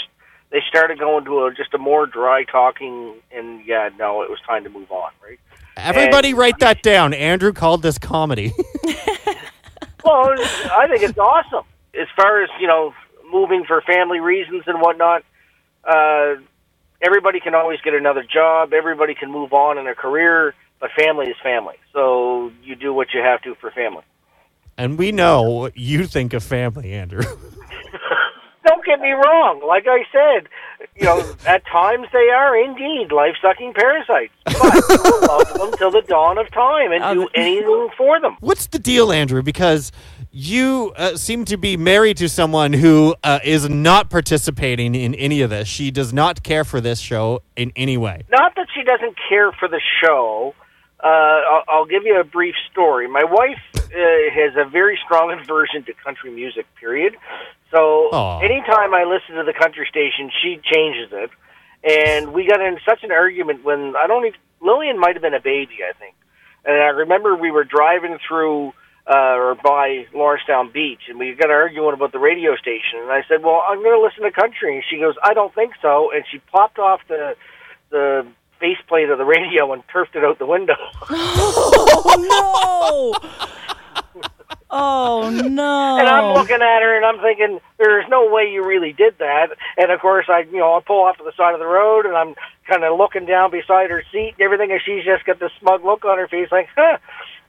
[0.51, 3.15] they started going to a just a more dry talking.
[3.31, 5.11] And yeah, no, it was time to move on.
[5.23, 5.39] Right.
[5.77, 7.13] Everybody, write that down.
[7.13, 8.53] Andrew called this comedy.
[10.03, 10.33] Well,
[10.71, 11.65] I think it's awesome.
[11.99, 12.93] As far as you know,
[13.32, 15.24] moving for family reasons and whatnot,
[15.84, 16.36] uh,
[17.02, 18.74] everybody can always get another job.
[18.74, 21.76] Everybody can move on in a career, but family is family.
[21.94, 24.04] So you do what you have to for family.
[24.78, 27.24] and we know what you think of family, Andrew.
[28.67, 29.62] Don't get me wrong.
[29.67, 30.48] Like I said,
[30.96, 36.04] you know, at times they are indeed life-sucking parasites, but we'll love them till the
[36.08, 38.38] dawn of time and do anything for them.
[38.39, 39.41] What's the deal, Andrew?
[39.41, 39.91] Because
[40.32, 45.41] you uh, seem to be married to someone who uh, is not participating in any
[45.41, 45.67] of this.
[45.67, 48.24] She does not care for this show in any way.
[48.30, 50.56] Not that she doesn't care for the show.
[51.04, 53.08] Uh, I'll, I'll give you a brief story.
[53.08, 53.80] My wife uh,
[54.34, 56.65] has a very strong aversion to country music.
[56.80, 57.17] Period.
[57.72, 58.39] So Aw.
[58.39, 61.30] anytime I listen to the country station, she changes it,
[61.84, 65.34] and we got in such an argument when I don't even Lillian might have been
[65.34, 66.15] a baby, I think,
[66.65, 68.74] and I remember we were driving through
[69.07, 72.99] uh, or by Lawrencetown Beach, and we got arguing about the radio station.
[73.01, 75.53] And I said, "Well, I'm going to listen to country." And she goes, "I don't
[75.53, 77.35] think so." And she popped off the
[77.89, 78.25] the
[78.59, 80.75] faceplate of the radio and turfed it out the window.
[81.09, 82.15] oh
[83.21, 83.29] no!
[84.73, 85.97] Oh no!
[85.99, 89.49] And I'm looking at her and I'm thinking, there's no way you really did that.
[89.77, 92.05] And of course, I, you know, I pull off to the side of the road
[92.05, 92.35] and I'm
[92.69, 95.83] kind of looking down beside her seat and everything, and she's just got this smug
[95.83, 96.97] look on her face, like, huh.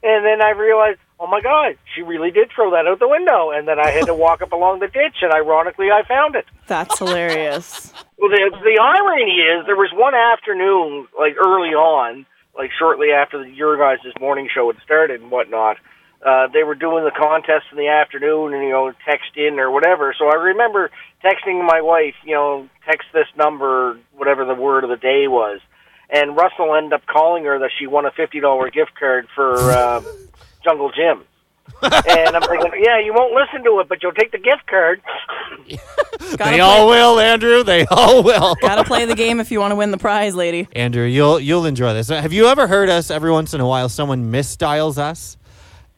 [0.03, 3.53] And then I realized, oh my God, she really did throw that out the window.
[3.53, 6.45] And then I had to walk up along the ditch, and ironically, I found it.
[6.67, 7.93] That's hilarious.
[8.23, 12.25] Well, the the irony is there was one afternoon, like early on,
[12.57, 15.79] like shortly after the, your guys' morning show had started and whatnot.
[16.25, 19.73] Uh, they were doing the contest in the afternoon, and you know, text in or
[19.73, 20.15] whatever.
[20.17, 20.93] So I remember
[21.25, 25.59] texting my wife, you know, text this number, whatever the word of the day was.
[26.09, 29.57] And Russell ended up calling her that she won a fifty dollar gift card for
[29.59, 30.01] uh,
[30.65, 31.25] Jungle Gym.
[31.83, 35.01] and I'm thinking, yeah, you won't listen to it, but you'll take the gift card.
[36.39, 37.63] they all will, Andrew.
[37.63, 38.57] They all will.
[38.61, 40.69] Gotta play the game if you want to win the prize, lady.
[40.73, 42.09] Andrew, you'll you'll enjoy this.
[42.09, 45.37] Have you ever heard us every once in a while someone misdials us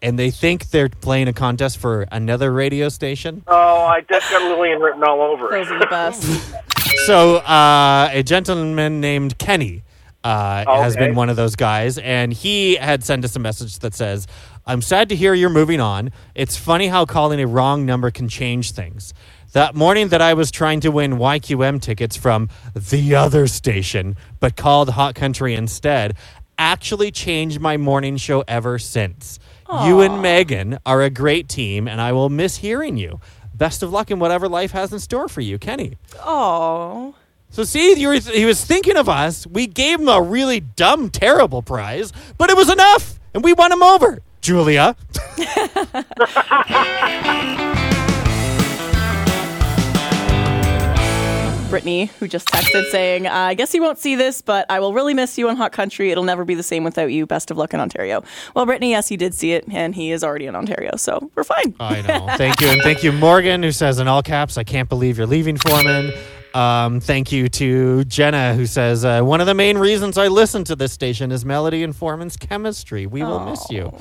[0.03, 3.42] and they think they're playing a contest for another radio station?
[3.46, 5.64] Oh, I just got Lillian written all over it.
[5.64, 6.55] Those are the best.
[7.07, 9.83] So, uh, a gentleman named Kenny
[10.24, 13.94] uh, has been one of those guys, and he had sent us a message that
[13.94, 14.26] says,
[14.66, 16.10] I'm sad to hear you're moving on.
[16.34, 19.12] It's funny how calling a wrong number can change things.
[19.52, 24.56] That morning that I was trying to win YQM tickets from the other station, but
[24.56, 26.16] called Hot Country instead,
[26.58, 29.38] actually changed my morning show ever since.
[29.84, 33.20] You and Megan are a great team, and I will miss hearing you.
[33.54, 35.96] Best of luck in whatever life has in store for you, Kenny.
[36.20, 37.14] Oh.
[37.54, 39.46] So see, you were, he was thinking of us.
[39.46, 43.70] We gave him a really dumb, terrible prize, but it was enough, and we won
[43.70, 44.18] him over.
[44.40, 44.96] Julia.
[51.70, 54.92] Brittany, who just texted saying, uh, I guess you won't see this, but I will
[54.92, 56.10] really miss you in Hot Country.
[56.10, 57.24] It'll never be the same without you.
[57.24, 58.24] Best of luck in Ontario.
[58.56, 61.44] Well, Brittany, yes, he did see it, and he is already in Ontario, so we're
[61.44, 61.76] fine.
[61.78, 62.26] I know.
[62.36, 62.66] Thank you.
[62.66, 66.12] And thank you, Morgan, who says in all caps, I can't believe you're leaving, Forman.
[66.54, 70.62] Um, thank you to Jenna, who says, uh, one of the main reasons I listen
[70.64, 73.06] to this station is Melody and Forman's chemistry.
[73.06, 73.92] We will miss you.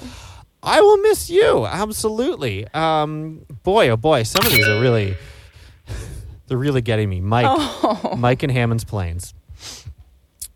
[0.61, 1.65] I will miss you.
[1.65, 2.67] Absolutely.
[2.73, 5.15] Um, boy, oh boy, some of these are really,
[6.47, 7.19] they're really getting me.
[7.21, 8.15] Mike, Oh.
[8.17, 9.33] Mike and Hammond's Plains.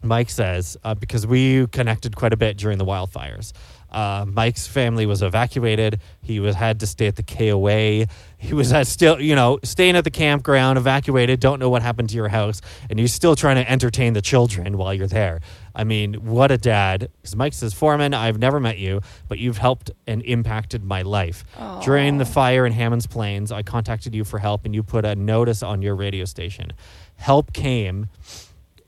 [0.03, 3.51] Mike says, uh, because we connected quite a bit during the wildfires.
[3.91, 5.99] Uh, Mike's family was evacuated.
[6.21, 8.07] He was had to stay at the KOA.
[8.37, 11.39] He was at still, you know, staying at the campground, evacuated.
[11.39, 14.77] Don't know what happened to your house, and you're still trying to entertain the children
[14.77, 15.39] while you're there.
[15.73, 17.09] I mean, what a dad!
[17.21, 21.43] Because Mike says, Forman, I've never met you, but you've helped and impacted my life.
[21.83, 25.15] During the fire in Hammond's Plains, I contacted you for help, and you put a
[25.15, 26.73] notice on your radio station.
[27.15, 28.09] Help came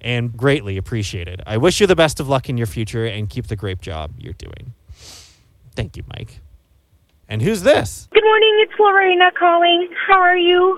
[0.02, 1.42] and greatly appreciated.
[1.46, 4.12] I wish you the best of luck in your future and keep the great job
[4.18, 4.74] you're doing.
[5.80, 6.42] Thank you, Mike.
[7.30, 8.10] And who's this?
[8.12, 9.88] Good morning, it's Lorena calling.
[10.10, 10.78] How are you?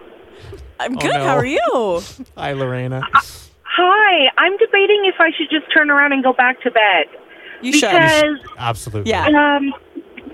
[0.80, 1.14] I'm Oh, good.
[1.16, 1.26] no.
[1.26, 2.02] How are you?
[2.38, 3.02] Hi, Lorena.
[3.12, 7.06] Hi, I'm debating if I should just turn around and go back to bed.
[7.64, 7.90] You should.
[7.90, 9.12] because, Absolutely.
[9.16, 9.74] Um,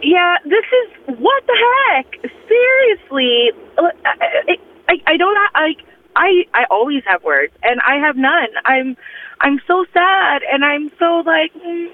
[0.03, 1.57] yeah, this is what the
[1.93, 2.29] heck?
[2.49, 4.57] Seriously, I,
[4.89, 5.37] I, I don't.
[5.55, 5.75] I,
[6.17, 8.49] I, I always have words, and I have none.
[8.65, 8.97] I'm,
[9.39, 11.87] I'm so sad, and I'm so like, mm,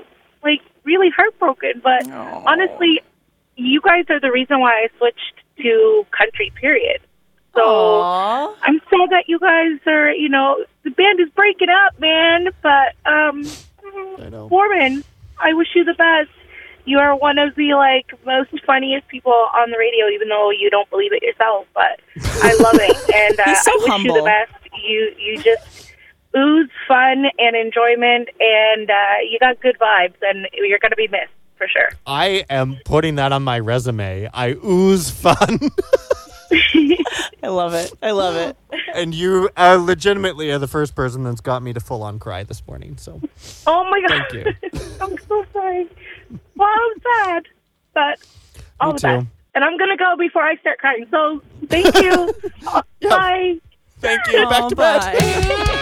[0.44, 1.82] like really heartbroken.
[1.84, 2.08] But
[2.46, 3.02] honestly,
[3.56, 6.52] you guys are the reason why I switched to country.
[6.56, 7.02] Period.
[7.56, 7.62] So
[8.64, 12.48] I'm sad that you guys are, you know, the band is breaking up, man.
[12.62, 13.44] But um,
[14.50, 15.04] Forman,
[15.40, 16.32] I wish you the best.
[16.86, 20.70] You are one of the like most funniest people on the radio, even though you
[20.70, 21.68] don't believe it yourself.
[21.74, 22.00] But
[22.44, 24.52] I love it, and uh, He's so I wish you the best.
[24.84, 25.83] You you just
[26.36, 28.94] ooze fun and enjoyment, and uh,
[29.30, 31.90] you got good vibes, and you're gonna be missed for sure.
[32.06, 34.30] I am putting that on my resume.
[34.34, 35.60] I ooze fun.
[37.44, 37.92] I love it.
[38.02, 38.56] I love it.
[38.94, 42.44] and you uh, legitimately are the first person that's got me to full on cry
[42.44, 42.98] this morning.
[42.98, 43.20] So
[43.66, 44.26] Oh my god!
[44.30, 44.34] Thank
[44.74, 44.80] you.
[45.02, 45.88] I'm so sorry.
[46.56, 47.44] Well, I'm sad,
[47.94, 48.20] but
[48.80, 49.08] all Me the too.
[49.18, 49.28] best.
[49.56, 51.06] And I'm gonna go before I start crying.
[51.12, 52.34] So thank you.
[52.66, 53.60] Uh, Bye.
[54.00, 54.48] Thank you.
[54.50, 55.80] Back to bed.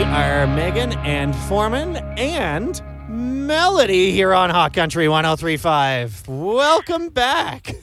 [0.00, 6.26] We are Megan and Forman and Melody here on Hot Country 1035.
[6.26, 7.74] Welcome back.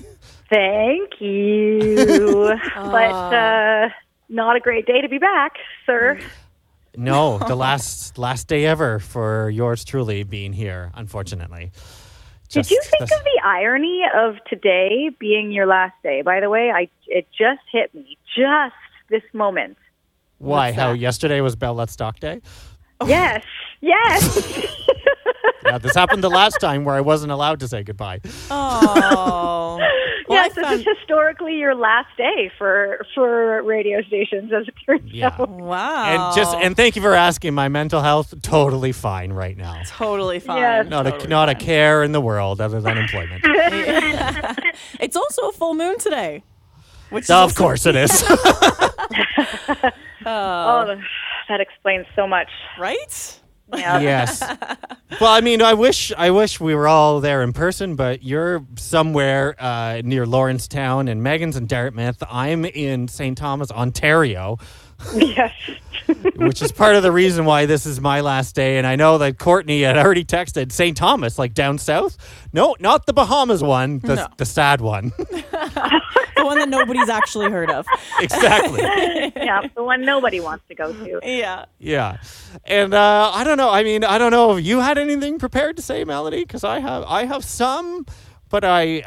[0.50, 2.56] Thank you.
[2.76, 3.90] but uh,
[4.30, 6.20] not a great day to be back, sir.
[6.96, 11.72] No, the last last day ever for yours truly being here, unfortunately.
[12.50, 16.24] Did you Just- think of the irony of today being your last day?
[16.24, 18.74] By the way, I it just hit me just
[19.08, 19.78] this moment.
[20.40, 20.68] Why?
[20.68, 22.42] What's How yesterday was Bell Let's Talk Day?
[23.00, 23.08] Oh.
[23.08, 23.44] Yes,
[23.82, 24.66] yes.
[25.66, 28.22] Yeah, this happened the last time where I wasn't allowed to say goodbye.
[28.50, 29.78] Oh.
[30.30, 35.36] yes, this is historically your last day for for radio stations, as it turns Yeah.
[35.38, 35.50] out.
[35.50, 36.06] Wow.
[36.06, 37.54] And just and thank you for asking.
[37.54, 39.82] My mental health totally fine right now.
[39.88, 40.60] Totally fine.
[40.60, 40.88] Yes.
[40.88, 43.42] Not a not a care in the world other than employment.
[45.02, 46.44] it's also a full moon today.
[47.10, 48.24] Which is of also- course it is.
[50.28, 50.96] Oh,
[51.50, 53.40] that explains so much, right?
[53.74, 54.00] Yeah.
[54.00, 54.44] yes.
[55.22, 58.64] Well, I mean, I wish I wish we were all there in person, but you're
[58.76, 62.22] somewhere uh, near Lawrencetown, and Megan's in Dartmouth.
[62.30, 63.38] I'm in St.
[63.38, 64.58] Thomas, Ontario.
[65.16, 65.54] Yes.
[66.36, 68.78] which is part of the reason why this is my last day.
[68.78, 70.96] And I know that Courtney had already texted St.
[70.96, 72.18] Thomas, like down south.
[72.54, 74.28] No, not the Bahamas one, the, No.
[74.38, 75.14] the sad one.
[76.38, 77.86] the one that nobody's actually heard of.
[78.20, 78.82] exactly.
[79.36, 81.20] yeah, the one nobody wants to go to.
[81.24, 81.66] Yeah.
[81.80, 82.18] Yeah.
[82.66, 83.70] And uh, I don't know.
[83.70, 86.80] I mean, I don't know if you had anything prepared to say, Melody, because I
[86.80, 88.06] have I have some,
[88.50, 89.04] but I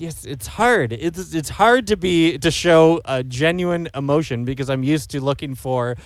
[0.00, 0.92] yes, it's hard.
[0.92, 5.54] It's it's hard to be to show a genuine emotion because I'm used to looking
[5.54, 5.96] for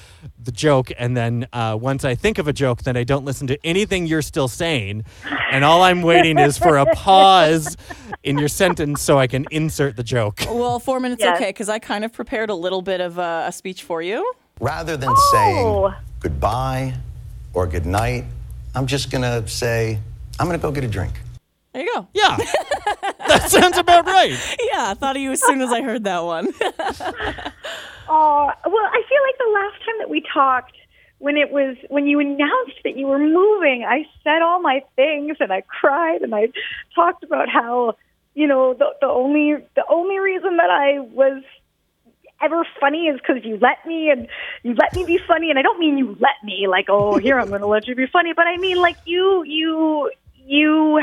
[0.42, 3.46] the joke, and then uh, once I think of a joke, then I don't listen
[3.46, 5.04] to anything you're still saying,
[5.52, 7.76] and all I'm waiting is for a pause
[8.22, 10.40] in your sentence so I can insert the joke.
[10.48, 11.36] Well, four minutes, Yes.
[11.36, 14.32] okay because I kind of prepared a little bit of a, a speech for you.
[14.60, 15.90] Rather than Oh.
[15.92, 16.94] saying goodbye
[17.52, 18.24] or good night,
[18.74, 19.98] I'm just going to say,
[20.40, 21.12] I'm going to go get a drink.
[21.74, 22.06] There you go.
[22.14, 22.36] Yeah.
[23.26, 24.30] that sounds about right.
[24.30, 26.46] Yeah, I thought of you as soon as I heard that one.
[28.08, 30.76] Oh, well, I feel like the last time that we talked,
[31.18, 35.38] when it was when you announced that you were moving, I said all my things
[35.40, 36.48] and I cried and I
[36.94, 37.96] talked about how
[38.34, 41.42] you know the the only the only reason that I was
[42.40, 44.28] ever funny is because you let me and
[44.62, 47.38] you let me be funny and I don't mean you let me like oh here
[47.38, 50.10] I'm going to let you be funny but I mean like you you
[50.44, 51.00] you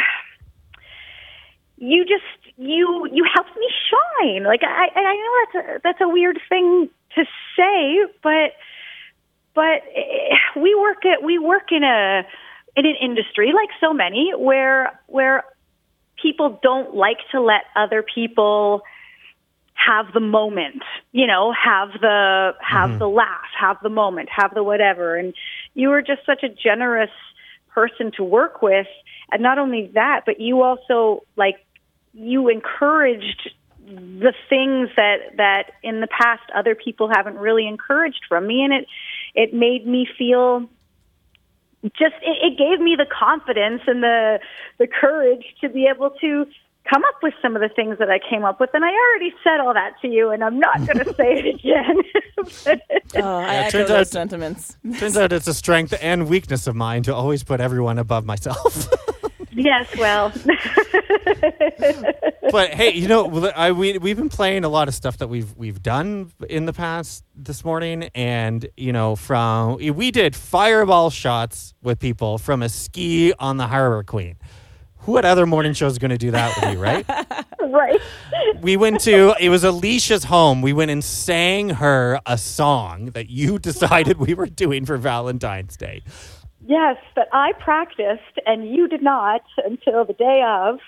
[1.81, 4.43] you just you you helped me shine.
[4.43, 7.25] Like I I know that's a that's a weird thing to
[7.57, 8.53] say but
[9.55, 12.23] but eh, we work at we work in a
[12.75, 15.43] in an industry like so many where where
[16.21, 18.83] people don't like to let other people
[19.73, 24.63] have the moment you know have the have the laugh have the moment have the
[24.63, 25.15] whatever.
[25.15, 25.33] And
[25.73, 27.09] you were just such a generous
[27.69, 28.87] person to work with.
[29.31, 31.55] And not only that but you also like
[32.13, 33.49] you encouraged
[33.85, 38.73] the things that that in the past other people haven't really encouraged from me and
[38.73, 38.85] it
[39.33, 40.69] it made me feel
[41.83, 44.39] just it, it gave me the confidence and the
[44.77, 46.45] the courage to be able to
[46.89, 49.33] come up with some of the things that I came up with and I already
[49.43, 51.97] said all that to you and I'm not going to say it again.
[53.13, 54.77] Oh, I Yeah, echo turns those out- sentiments.
[54.97, 58.87] Turns out it's a strength and weakness of mine to always put everyone above myself.
[59.51, 60.31] yes, well.
[62.51, 65.55] but hey, you know, I we we've been playing a lot of stuff that we've
[65.55, 71.73] we've done in the past this morning, and you know, from we did fireball shots
[71.81, 74.35] with people from a ski on the Harbor Queen.
[75.05, 77.05] Who at other morning show is going to do that with you, right?
[77.71, 77.99] right.
[78.61, 80.61] we went to it was Alicia's home.
[80.61, 85.75] We went and sang her a song that you decided we were doing for Valentine's
[85.75, 86.03] Day.
[86.71, 90.79] Yes, but I practiced and you did not until the day of.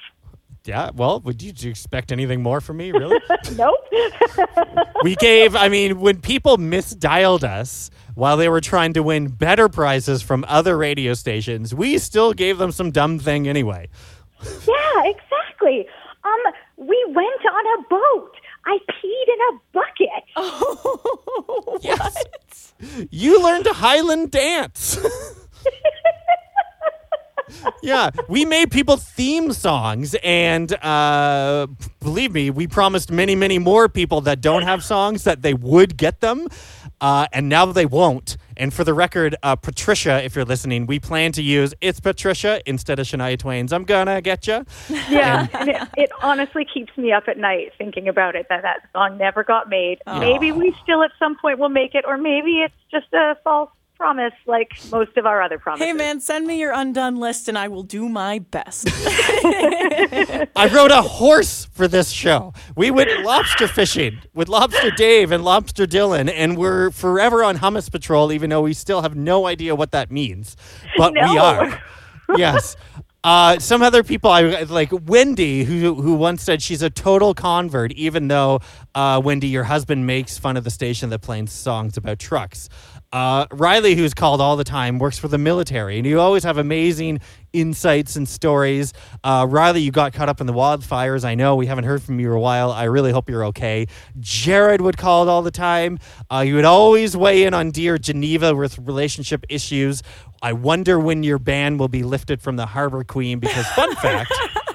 [0.64, 3.20] Yeah, well, would you, do you expect anything more from me, really?
[3.58, 3.86] nope.
[5.04, 9.68] we gave, I mean, when people misdialed us while they were trying to win better
[9.68, 13.90] prizes from other radio stations, we still gave them some dumb thing anyway.
[14.42, 15.86] yeah, exactly.
[16.24, 18.32] Um, we went on a boat.
[18.66, 20.24] I peed in a bucket.
[21.56, 22.74] Oh, yes.
[23.10, 24.98] You learned a Highland dance.
[27.82, 31.68] yeah, we made people theme songs, and uh,
[32.00, 35.98] believe me, we promised many, many more people that don't have songs that they would
[35.98, 36.48] get them,
[37.02, 38.38] uh, and now they won't.
[38.56, 42.62] And for the record, uh, Patricia, if you're listening, we plan to use "It's Patricia"
[42.66, 44.64] instead of Shania Twain's "I'm Gonna Get Ya."
[45.10, 48.82] Yeah, and it, it honestly keeps me up at night thinking about it that that
[48.94, 50.00] song never got made.
[50.08, 53.70] Maybe we still at some point will make it, or maybe it's just a false
[54.04, 55.88] promise like most of our other promises.
[55.88, 58.90] Hey, man, send me your undone list and I will do my best.
[58.92, 62.54] I rode a horse for this show.
[62.76, 67.90] We went lobster fishing with Lobster Dave and Lobster Dylan, and we're forever on hummus
[67.90, 70.58] patrol, even though we still have no idea what that means.
[70.98, 71.82] But we are.
[72.36, 72.76] Yes.
[73.24, 77.94] Uh, some other people, I like Wendy, who who once said she's a total convert,
[77.94, 78.60] even though
[78.96, 82.68] uh, Wendy, your husband, makes fun of the station that plays songs about trucks.
[83.14, 86.58] Uh, Riley, who's called all the time, works for the military, and you always have
[86.58, 87.20] amazing
[87.54, 88.92] insights and stories.
[89.24, 91.24] Uh, Riley, you got caught up in the wildfires.
[91.24, 92.72] I know we haven't heard from you in a while.
[92.72, 93.86] I really hope you're okay.
[94.20, 96.00] Jared would call it all the time.
[96.32, 100.02] Uh, you would always weigh in on Dear Geneva with relationship issues.
[100.42, 104.34] I wonder when your ban will be lifted from the Harbor Queen because, fun fact.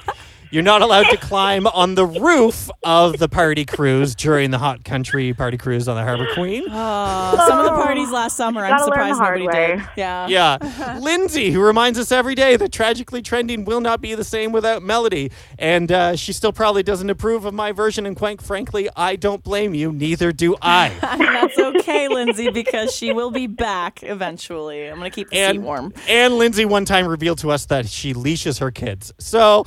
[0.51, 4.83] You're not allowed to climb on the roof of the party cruise during the hot
[4.85, 6.69] country party cruise on the Harbor Queen.
[6.71, 9.77] Uh, some of the parties last summer, I'm Gotta learn the surprised nobody way.
[9.77, 9.89] did.
[9.97, 10.27] Yeah.
[10.29, 10.99] Yeah.
[11.03, 14.83] Lindsay, who reminds us every day that tragically trending will not be the same without
[14.83, 15.31] Melody.
[15.59, 18.07] And uh, she still probably doesn't approve of my version.
[18.07, 19.93] And quite frankly, I don't blame you.
[19.93, 20.95] Neither do I.
[21.03, 24.87] That's okay, Lindsay, because she will be back eventually.
[24.89, 25.93] I'm going to keep the seat warm.
[26.09, 29.13] and Lindsay one time revealed to us that she leashes her kids.
[29.19, 29.65] So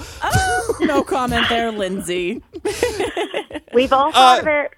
[0.81, 2.41] no comment there, Lindsay.
[3.73, 4.71] We've all Uh, of it.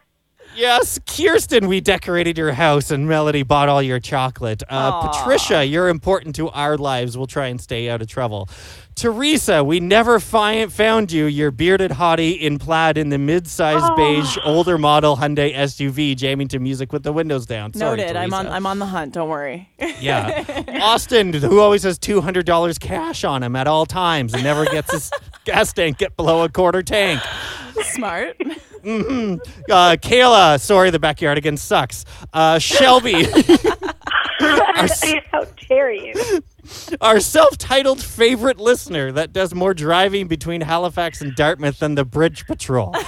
[0.56, 4.62] Yes, Kirsten, we decorated your house and Melody bought all your chocolate.
[4.70, 7.18] Uh, Patricia, you're important to our lives.
[7.18, 8.50] We'll try and stay out of trouble.
[8.96, 11.26] Teresa, we never fi- found you.
[11.26, 13.96] Your bearded hottie in plaid in the mid-sized Aw.
[13.96, 17.74] beige older model Hyundai SUV, jamming to music with the windows down.
[17.74, 18.16] Sorry, Noted.
[18.16, 18.48] I'm on.
[18.48, 19.14] I'm on the hunt.
[19.14, 19.70] Don't worry.
[20.00, 20.44] Yeah.
[20.82, 25.12] Austin, who always has $200 cash on him at all times and never gets his
[25.46, 27.20] gas tank get below a quarter tank.
[27.82, 28.40] Smart.
[28.84, 29.36] hmm
[29.70, 32.06] Uh, Kayla, sorry, the backyard again sucks.
[32.32, 33.14] Uh, Shelby,
[35.32, 36.44] How dare you?
[37.02, 42.06] our self titled favorite listener that does more driving between Halifax and Dartmouth than the
[42.06, 42.96] Bridge Patrol.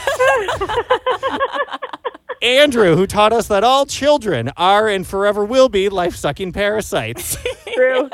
[2.42, 7.38] Andrew, who taught us that all children are and forever will be life sucking parasites.
[7.74, 8.10] True.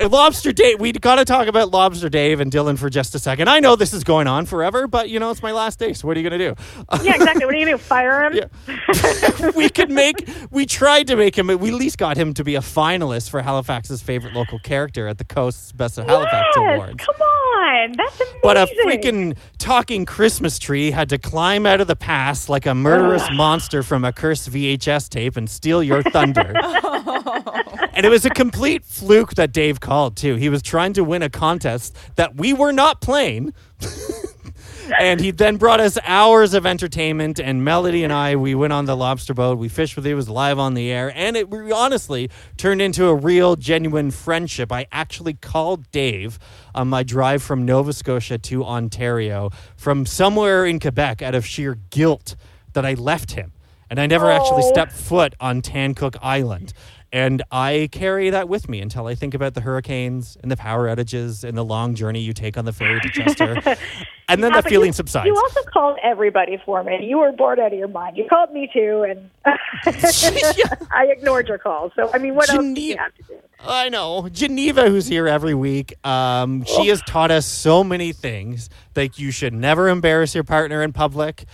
[0.00, 3.18] And Lobster Dave, we got to talk about Lobster Dave and Dylan for just a
[3.18, 3.48] second.
[3.48, 6.06] I know this is going on forever, but you know, it's my last day, so
[6.08, 7.04] what are you going to do?
[7.04, 7.44] Yeah, exactly.
[7.44, 7.82] What are you gonna do?
[7.82, 9.52] Fire him?
[9.56, 12.54] we could make we tried to make him we at least got him to be
[12.54, 17.04] a finalist for Halifax's favorite local character at the Coast's Best of Halifax Yes, Awards.
[17.04, 17.92] Come on.
[17.96, 18.40] That's amazing.
[18.42, 22.74] But a freaking talking Christmas tree had to climb out of the past like a
[22.74, 26.54] murderous monster from a cursed VHS tape and steal your thunder.
[27.94, 30.36] and it was a complete fluke that Dave called too.
[30.36, 33.52] He was trying to win a contest that we were not playing.
[34.98, 38.86] and he then brought us hours of entertainment and melody and i we went on
[38.86, 41.48] the lobster boat we fished with it it was live on the air and it
[41.72, 46.38] honestly turned into a real genuine friendship i actually called dave
[46.74, 51.76] on my drive from nova scotia to ontario from somewhere in quebec out of sheer
[51.90, 52.34] guilt
[52.72, 53.52] that i left him
[53.88, 54.70] and i never actually Oh.
[54.72, 56.72] stepped foot on tancook island
[57.12, 60.86] and I carry that with me until I think about the hurricanes and the power
[60.86, 63.54] outages and the long journey you take on the ferry to Chester.
[64.28, 65.26] and then Yeah, the feeling you, subsides.
[65.26, 67.04] You also called everybody for me.
[67.04, 68.16] You were bored out of your mind.
[68.16, 71.90] You called me too, and I ignored your call.
[71.96, 73.38] So I mean, what else do you have to do?
[73.58, 74.28] I know.
[74.28, 78.70] Geneva, who's here every week, um, she has taught us so many things.
[78.94, 81.44] Like you should never embarrass your partner in public.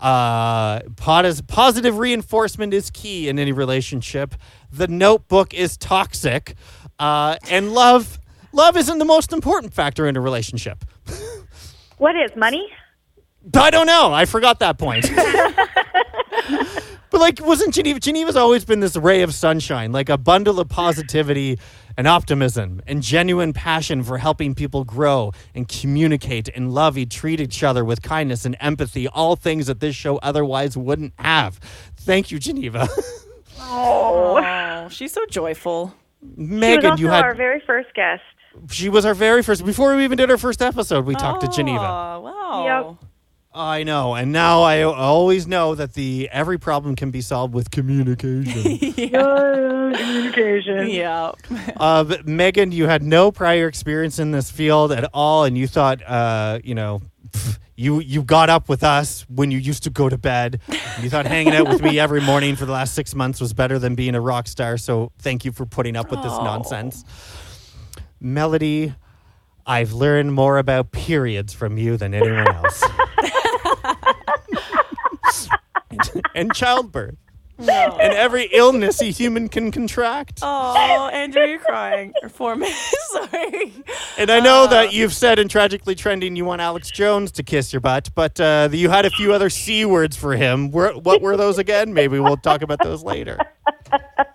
[0.00, 4.34] Uh, pos- positive reinforcement is key in any relationship.
[4.72, 6.56] The notebook is toxic.
[6.98, 8.18] Uh, and love
[8.52, 10.84] love isn't the most important factor in a relationship.
[11.98, 12.68] What is money?
[13.54, 14.12] I don't know.
[14.12, 15.04] I forgot that point.
[17.10, 18.00] but like, wasn't Geneva?
[18.00, 21.58] Geneva's always been this ray of sunshine, like a bundle of positivity
[21.96, 27.40] and optimism and genuine passion for helping people grow and communicate and love each treat
[27.40, 29.06] each other with kindness and empathy.
[29.08, 31.56] All things that this show otherwise wouldn't have.
[31.96, 32.88] Thank you, Geneva.
[33.60, 34.88] Oh, wow.
[34.88, 35.94] she's so joyful.
[36.20, 38.22] she was Megan, also you had our very first guest.
[38.70, 41.04] she was our very first before we even did our first episode.
[41.06, 41.78] We talked to Geneva.
[41.84, 42.98] Oh, wow.
[43.54, 47.70] I know, and now I always know that the every problem can be solved with
[47.70, 48.78] communication.
[49.92, 50.88] Communication.
[50.88, 51.32] Yeah.
[51.76, 55.66] uh, but Megan, you had no prior experience in this field at all, and you
[55.66, 59.90] thought, uh, you know, pff, you you got up with us when you used to
[59.90, 60.60] go to bed.
[61.00, 63.78] You thought hanging out with me every morning for the last six months was better
[63.78, 64.76] than being a rock star.
[64.76, 66.44] So thank you for putting up with this Aw.
[66.44, 67.04] nonsense.
[68.20, 68.94] Melody,
[69.66, 72.84] I've learned more about periods from you than anyone else.
[76.34, 77.16] and childbirth.
[77.58, 77.98] No.
[78.00, 80.40] And every illness a human can contract.
[80.42, 82.12] Oh, Andrew, you're crying.
[82.22, 82.72] Or for me.
[83.10, 83.72] Sorry.
[84.18, 87.72] And I know that you've said in Tragically Trending you want Alex Jones to kiss
[87.72, 90.70] your butt, but uh, you had a few other C words for him.
[90.70, 91.94] What were those again?
[91.94, 93.38] Maybe we'll talk about those later.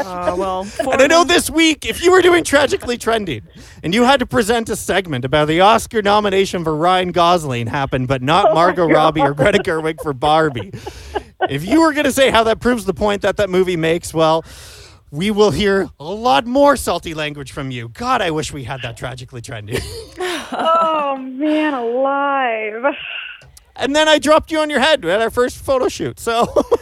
[0.00, 3.42] Uh, well, And I know this week, if you were doing Tragically Trending
[3.82, 8.08] and you had to present a segment about the Oscar nomination for Ryan Gosling happened,
[8.08, 10.72] but not Margot Robbie or Greta Gerwig for Barbie,
[11.48, 14.12] if you were going to say how that proves the point that that movie makes,
[14.14, 14.44] well,
[15.10, 17.88] we will hear a lot more salty language from you.
[17.88, 19.78] God, I wish we had that Tragically Trending.
[20.18, 22.94] oh man, alive!
[23.76, 26.18] and then I dropped you on your head at our first photo shoot.
[26.20, 26.62] So You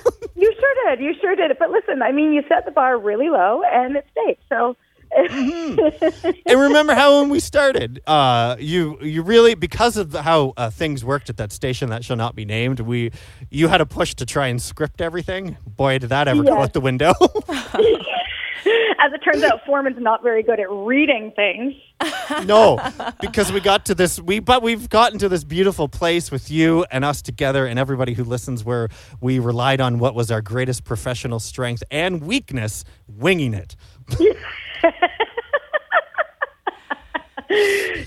[0.61, 1.05] sure did.
[1.05, 1.57] You sure did.
[1.59, 4.39] But listen, I mean, you set the bar really low, and it stayed.
[4.49, 4.77] So.
[5.13, 10.71] and remember how when we started, uh, you you really because of the, how uh,
[10.71, 13.11] things worked at that station that shall not be named, we
[13.51, 15.57] you had a push to try and script everything.
[15.67, 17.13] Boy, did that ever go out the window.
[18.99, 21.75] As it turns out, Forman's not very good at reading things.
[22.47, 22.79] no,
[23.21, 26.85] because we got to this we but we've gotten to this beautiful place with you
[26.91, 28.89] and us together and everybody who listens where
[29.21, 33.77] we relied on what was our greatest professional strength and weakness, winging it.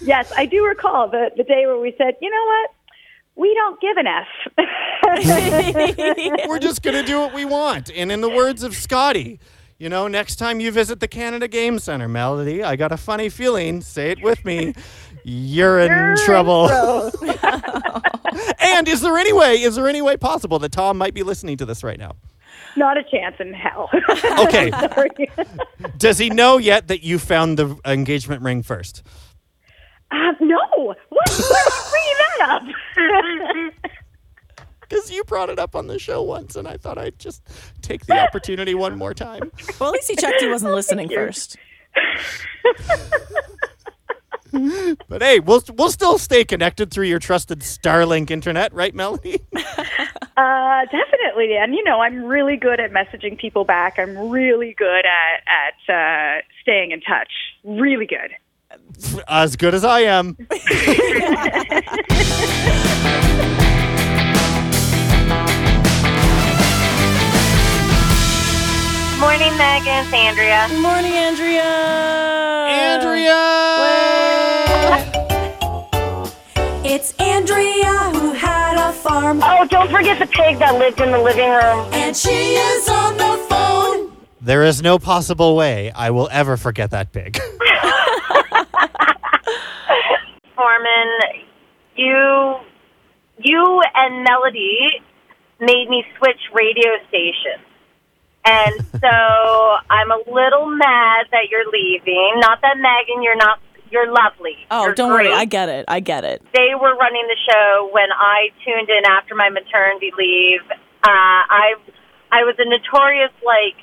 [0.01, 2.69] yes, I do recall the the day where we said, you know what,
[3.35, 4.27] we don't give an F.
[6.47, 7.89] We're just going to do what we want.
[7.91, 9.39] And in the words of Scotty,
[9.77, 13.29] you know, next time you visit the Canada Game Center, Melody, I got a funny
[13.29, 13.81] feeling.
[13.81, 14.73] Say it with me.
[15.23, 16.69] You're in trouble.
[18.59, 21.57] and is there any way, is there any way possible that Tom might be listening
[21.57, 22.15] to this right now?
[22.75, 23.89] Not a chance in hell.
[24.39, 24.71] Okay.
[25.97, 29.03] Does he know yet that you found the engagement ring first?
[30.11, 30.59] Uh, no.
[30.77, 30.97] What?
[31.09, 33.91] Why are you bringing that up?
[34.93, 37.41] Because you brought it up on the show once, and I thought I'd just
[37.81, 39.51] take the opportunity one more time.
[39.79, 41.57] Well, at least he checked he wasn't listening first.
[45.09, 49.41] But hey, we'll we'll still stay connected through your trusted Starlink internet, right, Melody?
[50.35, 51.55] Uh, definitely.
[51.57, 53.99] And you know, I'm really good at messaging people back.
[53.99, 57.31] I'm really good at at uh, staying in touch.
[57.63, 58.31] Really good.
[59.27, 60.35] as good as I am.
[69.23, 70.03] Morning, Megan.
[70.03, 70.67] It's Andrea.
[70.69, 71.63] Good morning, Andrea.
[72.67, 73.39] Andrea.
[76.83, 79.39] It's Andrea who had a farm.
[79.41, 81.87] Oh, don't forget the pig that lived in the living room.
[81.93, 84.11] And she is on the phone.
[84.41, 87.37] There is no possible way I will ever forget that pig.
[90.53, 91.09] Forman,
[91.95, 92.57] you,
[93.39, 95.01] you and Melody
[95.61, 97.63] made me switch radio stations.
[98.45, 99.07] And so
[99.89, 102.39] I'm a little mad that you're leaving.
[102.39, 103.59] Not that Megan, you're not,
[103.91, 104.57] you're lovely.
[104.71, 105.31] Oh, You're don't worry.
[105.31, 105.85] I get it.
[105.87, 106.41] I get it.
[106.53, 110.65] they were running the show when I tuned in after my maternity leave.
[111.03, 111.75] Uh, I
[112.31, 113.77] I was a notorious like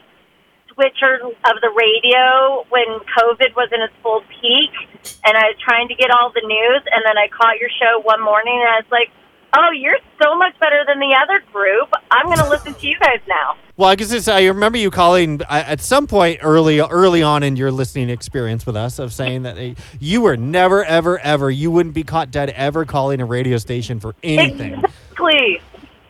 [0.74, 4.72] switcher of the radio when COVID was in its full peak,
[5.24, 6.82] and I was trying to get all the news.
[6.90, 9.10] And then I caught your show one morning, and I was like,
[9.56, 11.92] "Oh, you're so much better than the other group.
[12.10, 14.90] I'm going to listen to you guys now." well, I guess it's, I remember you
[14.90, 19.12] calling uh, at some point early early on in your listening experience with us of
[19.12, 23.24] saying that you were never ever ever you wouldn't be caught dead ever calling a
[23.24, 24.74] radio station for anything.
[24.74, 25.60] Exactly.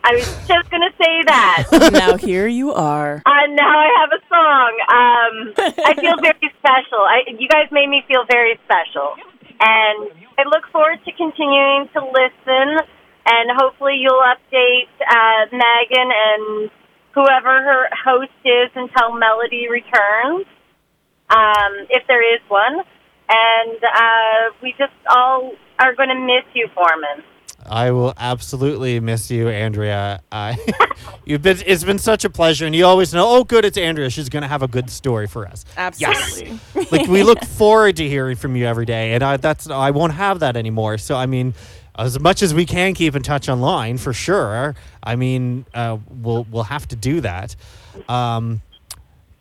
[0.03, 1.89] I was just going to say that.
[1.93, 3.21] now here you are.
[3.25, 4.71] Uh, now I have a song.
[4.89, 6.99] Um, I feel very special.
[6.99, 9.15] I, you guys made me feel very special.
[9.59, 12.87] And I look forward to continuing to listen.
[13.25, 16.71] And hopefully you'll update uh, Megan and
[17.13, 20.45] whoever her host is until Melody returns,
[21.29, 22.81] um, if there is one.
[23.29, 27.23] And uh, we just all are going to miss you, Forman.
[27.65, 30.21] I will absolutely miss you, Andrea.
[30.31, 30.57] I,
[31.25, 33.27] you've been it's been such a pleasure, and you always know.
[33.27, 34.09] Oh, good, it's Andrea.
[34.09, 35.63] She's gonna have a good story for us.
[35.77, 36.59] Absolutely.
[36.75, 36.91] Yes.
[36.91, 40.13] like we look forward to hearing from you every day, and I, that's I won't
[40.13, 40.97] have that anymore.
[40.97, 41.53] So I mean,
[41.97, 44.75] as much as we can keep in touch online, for sure.
[45.03, 47.55] I mean, uh, we'll we'll have to do that.
[48.07, 48.61] Um,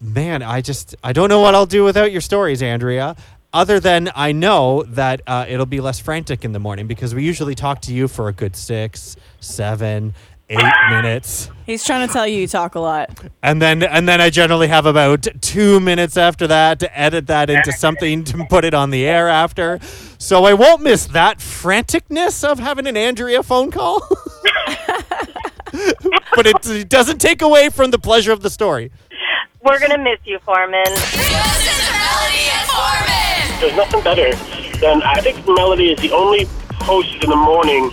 [0.01, 3.17] man, I just I don't know what I'll do without your stories, Andrea.
[3.53, 7.25] Other than I know that uh, it'll be less frantic in the morning because we
[7.25, 10.15] usually talk to you for a good six, seven,
[10.51, 11.51] eight minutes.
[11.65, 13.19] He's trying to tell you you talk a lot.
[13.43, 17.49] And then and then I generally have about two minutes after that to edit that
[17.49, 19.79] into something to put it on the air after.
[20.19, 24.01] So I won't miss that franticness of having an Andrea phone call.
[26.35, 28.91] but it, it doesn't take away from the pleasure of the story.
[29.63, 30.83] We're going to miss you, Forman.
[33.61, 34.35] There's nothing better
[34.81, 36.47] than I think Melody is the only
[36.81, 37.91] host in the morning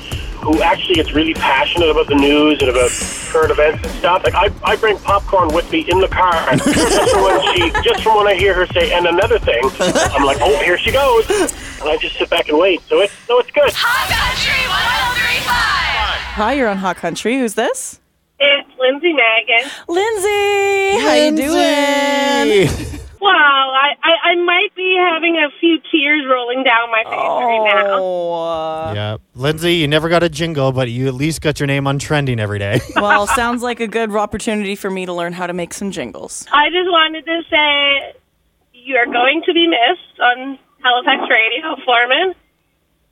[0.48, 2.90] who actually gets really passionate about the news and about
[3.28, 4.24] current events and stuff.
[4.24, 8.02] Like I, I bring popcorn with me in the car just from when she, just
[8.02, 11.30] from when I hear her say and another thing, I'm like, oh, here she goes,
[11.30, 12.82] and I just sit back and wait.
[12.84, 13.70] So it's no, it's good.
[13.76, 15.48] Hot Country 1035.
[16.40, 17.38] Hi, you're on Hot Country.
[17.38, 18.00] Who's this?
[18.40, 19.70] It's Lindsay Megan.
[19.90, 22.98] Lindsay, how you doing?
[23.20, 27.72] Well, I, I, I might be having a few tears rolling down my face right
[27.74, 27.98] now.
[28.00, 28.34] Oh.
[28.34, 31.88] Uh, yeah, Lindsay, you never got a jingle, but you at least got your name
[31.88, 32.80] on trending every day.
[32.96, 36.46] well, sounds like a good opportunity for me to learn how to make some jingles.
[36.52, 38.16] I just wanted to say
[38.74, 42.36] you are going to be missed on Halifax Radio, Forman.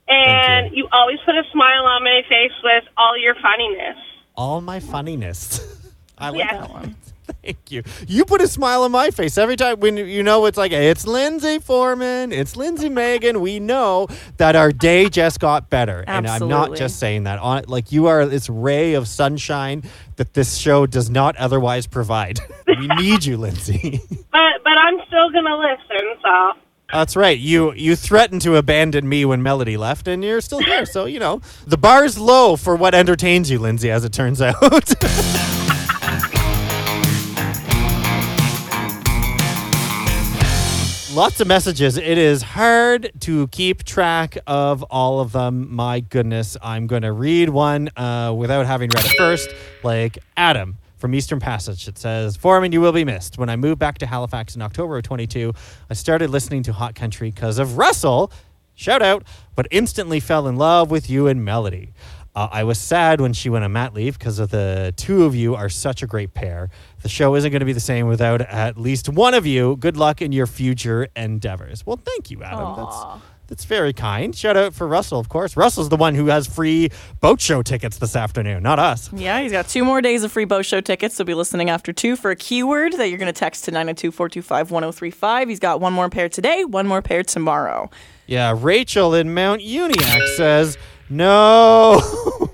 [0.08, 0.86] And you.
[0.92, 3.96] always put a smile on my face with all your funniness.
[4.36, 5.60] All my funniness.
[6.18, 6.52] I like Yes.
[6.52, 6.94] that one.
[7.42, 7.82] Thank you.
[8.06, 11.06] You put a smile on my face every time when you know it's like it's
[11.06, 13.40] Lindsay Forman, it's Lindsay Megan.
[13.40, 17.38] We know that our day just got better, and I'm not just saying that.
[17.38, 19.82] On like you are this ray of sunshine
[20.16, 22.40] that this show does not otherwise provide.
[22.66, 24.00] we need you, Lindsay.
[24.32, 26.52] But but I'm still gonna listen, so
[26.92, 27.38] That's right.
[27.38, 30.84] You you threatened to abandon me when Melody left, and you're still here.
[30.84, 33.90] So you know the bar's low for what entertains you, Lindsay.
[33.90, 34.92] As it turns out.
[41.16, 41.96] Lots of messages.
[41.96, 45.74] It is hard to keep track of all of them.
[45.74, 46.58] My goodness.
[46.60, 49.48] I'm going to read one uh, without having read it first.
[49.82, 51.88] Like Adam from Eastern Passage.
[51.88, 53.38] It says, Forman, you will be missed.
[53.38, 55.54] When I moved back to Halifax in October of 22,
[55.88, 58.30] I started listening to Hot Country because of Russell.
[58.74, 61.94] Shout out, but instantly fell in love with you and Melody.
[62.34, 65.34] Uh, I was sad when she went on mat leave because of the two of
[65.34, 66.68] you are such a great pair.
[67.06, 69.76] The show isn't going to be the same without at least one of you.
[69.76, 71.86] Good luck in your future endeavors.
[71.86, 72.74] Well, thank you, Adam.
[72.76, 72.96] That's
[73.46, 74.34] that's very kind.
[74.34, 75.56] Shout out for Russell, of course.
[75.56, 76.90] Russell's the one who has free
[77.20, 79.08] boat show tickets this afternoon, not us.
[79.12, 81.14] Yeah, he's got two more days of free boat show tickets.
[81.14, 84.10] So be listening after two for a keyword that you're going to text to 902
[84.10, 85.48] 425 1035.
[85.48, 87.88] He's got one more pair today, one more pair tomorrow.
[88.26, 90.76] Yeah, Rachel in Mount Uniacke says,
[91.08, 92.02] no.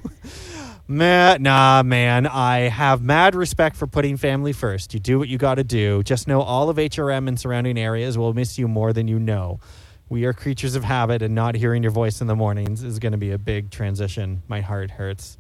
[0.93, 2.27] Man, nah, man.
[2.27, 4.93] I have mad respect for putting family first.
[4.93, 6.03] You do what you got to do.
[6.03, 9.59] Just know all of HRM and surrounding areas will miss you more than you know.
[10.11, 13.13] We are creatures of habit, and not hearing your voice in the mornings is going
[13.13, 14.43] to be a big transition.
[14.49, 15.39] My heart hurts.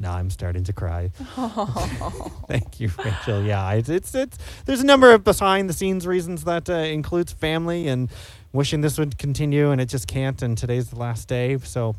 [0.00, 1.10] Now I'm starting to cry.
[2.48, 3.42] Thank you, Rachel.
[3.42, 7.34] Yeah, it's, it's it's there's a number of behind the scenes reasons that uh, includes
[7.34, 8.08] family and
[8.54, 10.40] wishing this would continue, and it just can't.
[10.40, 11.96] And today's the last day, so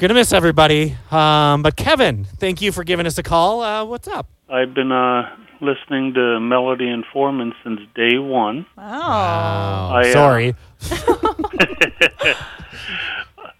[0.00, 0.96] gonna miss everybody.
[1.10, 3.60] Um, but Kevin, thank you for giving us a call.
[3.60, 4.26] Uh, what's up?
[4.48, 8.64] I've been uh, listening to Melody and Forman since day one.
[8.78, 9.92] Wow.
[9.94, 10.54] I, uh, Sorry.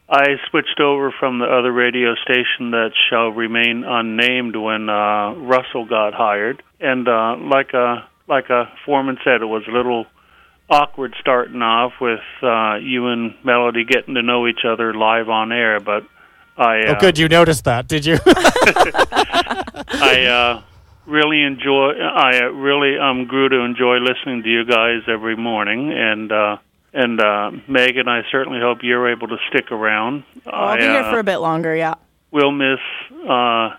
[0.09, 5.85] I switched over from the other radio station that shall remain unnamed when uh, Russell
[5.85, 10.07] got hired, and uh, like a like a forman said, it was a little
[10.71, 15.53] awkward starting off with uh, you and Melody getting to know each other live on
[15.53, 15.81] air.
[15.81, 16.05] But
[16.61, 17.19] I uh, oh, good.
[17.19, 18.19] You noticed that, did you?
[18.27, 20.63] I uh,
[21.07, 21.93] really enjoy.
[21.99, 26.59] I uh, really um grew to enjoy listening to you guys every morning, and uh,
[26.93, 30.23] and uh, Megan, I certainly hope you're able to stick around.
[30.47, 31.95] I'll I be here uh, for a bit longer, yeah.
[32.31, 32.79] we'll miss
[33.29, 33.71] uh,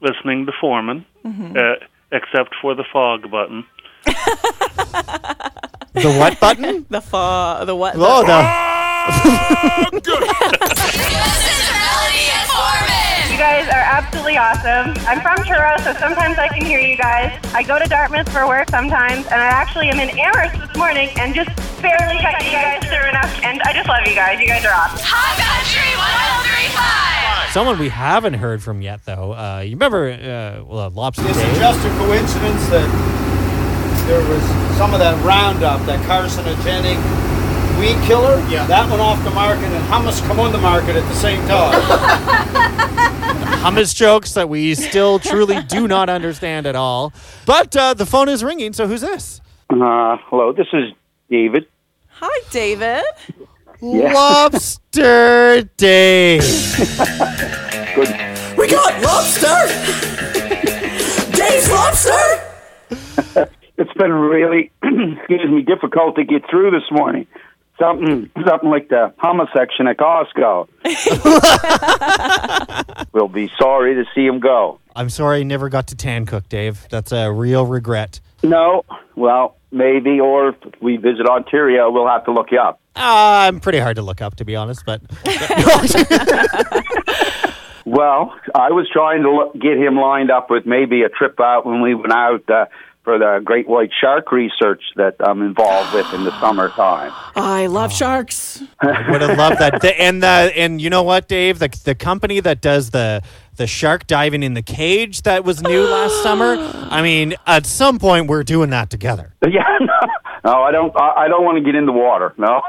[0.00, 1.56] listening to Forman, Mhm.
[1.56, 1.76] uh,
[2.10, 3.64] except for the fog button.
[5.94, 6.86] the what button?
[6.90, 7.94] The fa- the what?
[7.96, 8.66] Oh, the.
[13.36, 14.96] You guys are absolutely awesome.
[15.04, 17.38] I'm from Truro, so sometimes I can hear you guys.
[17.52, 21.10] I go to Dartmouth for work sometimes, and I actually am in Amherst this morning
[21.18, 21.50] and just
[21.82, 23.28] barely got you guys through enough.
[23.44, 24.40] And I just love you guys.
[24.40, 25.04] You guys are awesome.
[25.04, 27.52] Hot Country 1035.
[27.52, 29.34] Someone we haven't heard from yet, though.
[29.34, 32.88] Uh, you remember uh, well, Lobster Is it just a coincidence that
[34.08, 34.42] there was
[34.78, 36.96] some of that Roundup, that carcinogenic
[37.78, 38.38] weed killer?
[38.48, 38.66] Yeah.
[38.66, 41.80] That went off the market and hummus come on the market at the same time.
[43.62, 47.12] hummus jokes that we still truly do not understand at all.
[47.44, 49.40] But uh, the phone is ringing, so who's this?
[49.70, 50.92] Uh, hello, this is
[51.30, 51.66] David.
[52.08, 53.04] Hi, David.
[53.82, 54.12] Yeah.
[54.14, 56.42] Lobster Dave.
[57.94, 58.08] Good.
[58.56, 59.66] We got lobster!
[61.36, 62.42] Dave's lobster!
[63.78, 67.26] It's been really, excuse me, difficult to get through this morning.
[67.78, 70.68] Something, something like the hummus section at Costco.
[73.12, 74.80] we'll be sorry to see him go.
[74.94, 76.86] I'm sorry I never got to Tancook, Dave.
[76.90, 78.20] That's a real regret.
[78.42, 82.80] No, well, maybe, or if we visit Ontario, we'll have to look you up.
[82.96, 85.02] Uh, I'm pretty hard to look up, to be honest, but
[87.86, 91.64] Well, I was trying to look, get him lined up with maybe a trip out
[91.64, 92.66] when we went out uh,
[93.06, 97.12] for the great white shark research that I'm involved with in the summertime.
[97.36, 98.60] I love sharks.
[98.80, 99.80] I would have loved that.
[99.80, 101.60] The- And the and you know what, Dave?
[101.60, 103.22] The the company that does the
[103.56, 106.56] the shark diving in the cage that was new last summer.
[106.90, 109.32] I mean, at some point we're doing that together.
[109.48, 110.00] Yeah, no,
[110.44, 110.92] no I don't.
[111.00, 112.34] I, I don't want to get in the water.
[112.36, 112.60] No.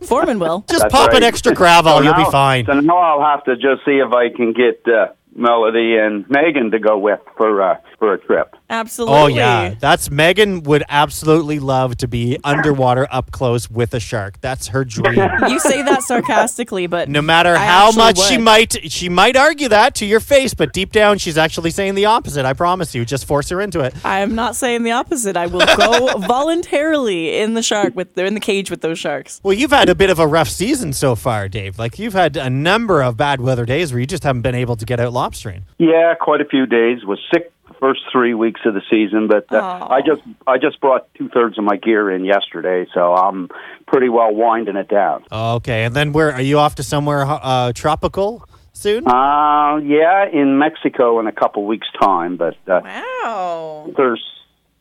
[0.06, 0.64] Forman will.
[0.70, 2.64] Just That's pop an extra Gravol, So you'll be fine.
[2.64, 6.70] So now I'll have to just see if I can get uh, Melody and Megan
[6.70, 8.56] to go with for uh, for a trip.
[8.70, 9.16] Absolutely.
[9.16, 14.40] Oh yeah, that's Megan would absolutely love to be underwater up close with a shark.
[14.40, 15.28] That's her dream.
[15.50, 19.36] You say that sarcastically, but No matter I how actually much she might she might
[19.36, 22.44] argue that to your face, but deep down she's actually saying the opposite.
[22.44, 23.04] I promise you.
[23.04, 23.94] Just force her into it.
[24.04, 25.36] I am not saying the opposite.
[25.36, 29.40] I will go voluntarily in the shark with in the cage with those sharks.
[29.42, 31.78] Well, you've had a bit of a rough season so far, Dave.
[31.78, 34.76] Like you've had a number of bad weather days where you just haven't been able
[34.76, 35.62] to get out lobstering.
[35.78, 37.04] Yeah, quite a few days.
[37.04, 41.12] Was sick first three weeks of the season, but uh, I just I just brought
[41.14, 43.48] two thirds of my gear in yesterday, so I'm
[43.86, 45.24] pretty well winding it down.
[45.32, 49.06] Okay, and then where are you off to somewhere uh, tropical soon?
[49.06, 54.24] Uh, yeah, in Mexico in a couple weeks' time, but uh, wow, there's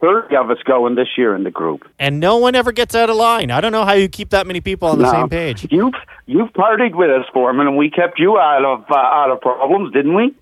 [0.02, 1.88] thirty of us going this year in the group.
[2.00, 3.52] And no one ever gets out of line.
[3.52, 5.12] I don't know how you keep that many people on the No.
[5.12, 5.68] same page.
[5.72, 5.94] You've
[6.26, 9.92] you've partied with us, Forman, and we kept you out of uh, out of problems,
[9.94, 10.34] didn't we?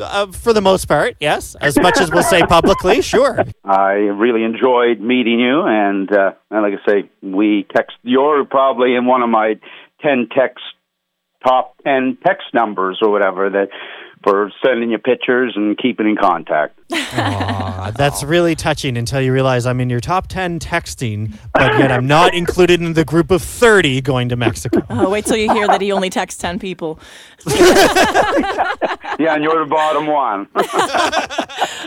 [0.00, 1.56] Uh, for the most part, yes.
[1.60, 3.44] As much as we'll say publicly, sure.
[3.64, 7.96] I really enjoyed meeting you, and, uh, and like I say, we text.
[8.04, 9.58] You're probably in one of my
[10.00, 10.62] ten text
[11.44, 13.70] top ten text numbers or whatever that
[14.22, 16.78] for sending you pictures and keeping in contact.
[16.92, 21.92] Aw, that's really touching until you realize I'm in your top 10 texting, but yet
[21.92, 24.82] I'm not included in the group of 30 going to Mexico.
[24.88, 26.98] Oh, wait till you hear that he only texts 10 people.
[27.46, 30.46] yeah, and you're the bottom one.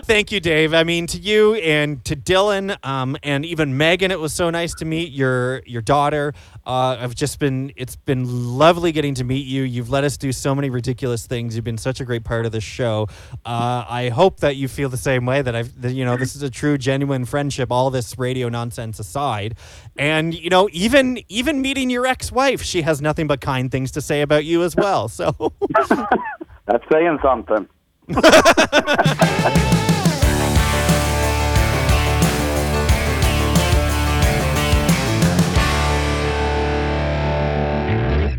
[0.05, 0.73] Thank you, Dave.
[0.73, 4.73] I mean, to you and to Dylan um, and even Megan, it was so nice
[4.75, 6.33] to meet your your daughter.
[6.65, 9.63] Uh, I've just been, it's been lovely getting to meet you.
[9.63, 11.55] You've let us do so many ridiculous things.
[11.55, 13.07] You've been such a great part of the show.
[13.45, 16.35] Uh, I hope that you feel the same way that I've, that, you know, this
[16.35, 19.55] is a true, genuine friendship, all this radio nonsense aside.
[19.97, 24.01] And, you know, even, even meeting your ex-wife, she has nothing but kind things to
[24.01, 25.07] say about you as well.
[25.07, 25.35] So.
[26.65, 27.67] That's saying something.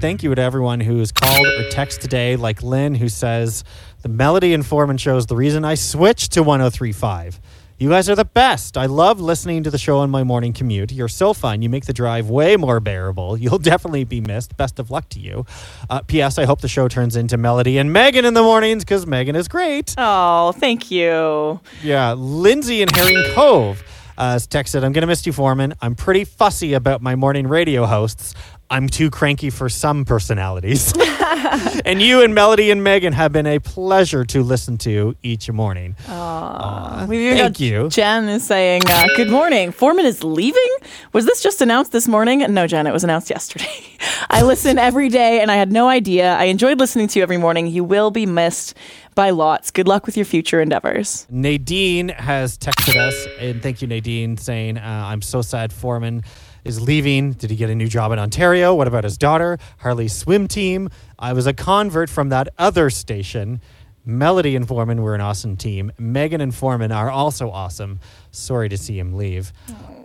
[0.03, 3.63] Thank you to everyone who has called or texted today, like Lynn, who says,
[4.01, 7.41] The Melody and Forman show is the reason I switched to 1035.
[7.79, 8.77] You guys are the best.
[8.77, 10.91] I love listening to the show on my morning commute.
[10.91, 11.63] You're so fun.
[11.63, 13.37] You make the drive way more bearable.
[13.37, 14.57] You'll definitely be missed.
[14.57, 15.47] Best of luck to you.
[15.89, 16.37] Uh, P.S.
[16.37, 19.47] I hope the show turns into Melody and Megan in the mornings because Megan is
[19.47, 19.95] great.
[19.99, 21.61] Oh, thank you.
[21.81, 23.85] Yeah, Lindsay in Herring Cove
[24.19, 25.75] uh, has texted, I'm going to miss you, Forman.
[25.81, 28.35] I'm pretty fussy about my morning radio hosts.
[28.73, 30.95] I'm too cranky for some personalities.
[31.85, 35.95] and you and Melody and Megan have been a pleasure to listen to each morning.
[36.09, 37.05] Aw.
[37.07, 37.91] We've thank you.
[37.91, 39.73] Jen is saying, uh, Good morning.
[39.73, 40.77] Forman is leaving?
[41.13, 42.39] Was this just announced this morning?
[42.55, 43.69] No, Jen, it was announced yesterday.
[44.31, 46.33] I listen every day and I had no idea.
[46.33, 47.67] I enjoyed listening to you every morning.
[47.67, 48.75] You will be missed
[49.15, 49.71] by lots.
[49.71, 51.27] Good luck with your future endeavors.
[51.29, 56.25] Nadine has texted us, and thank you, Nadine, saying, uh, I'm so sad Forman
[56.65, 57.33] is leaving.
[57.33, 58.75] Did he get a new job in Ontario?
[58.75, 59.59] What about his daughter?
[59.79, 60.89] Harley's swim team.
[61.19, 63.61] I was a convert from that other station.
[64.05, 65.93] Melody and Forman were an awesome team.
[65.99, 68.01] Megan and Forman are also awesome.
[68.33, 69.53] Sorry to see him leave.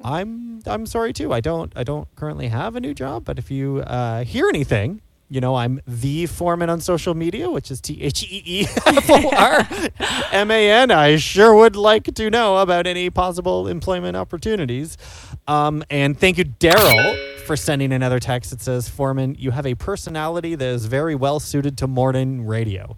[0.03, 1.33] I'm I'm sorry too.
[1.33, 5.01] I don't I don't currently have a new job, but if you uh, hear anything,
[5.29, 9.09] you know I'm the Forman on social media, which is T H E E F
[9.09, 9.67] O R
[10.31, 10.91] M A N.
[10.91, 14.97] I sure would like to know about any possible employment opportunities.
[15.47, 19.75] Um, and thank you, Daryl, for sending another text that says, Forman, you have a
[19.75, 22.95] personality that is very well suited to morning radio.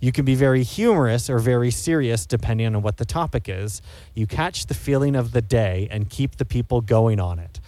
[0.00, 3.82] You can be very humorous or very serious depending on what the topic is.
[4.14, 7.58] You catch the feeling of the day and keep the people going on it.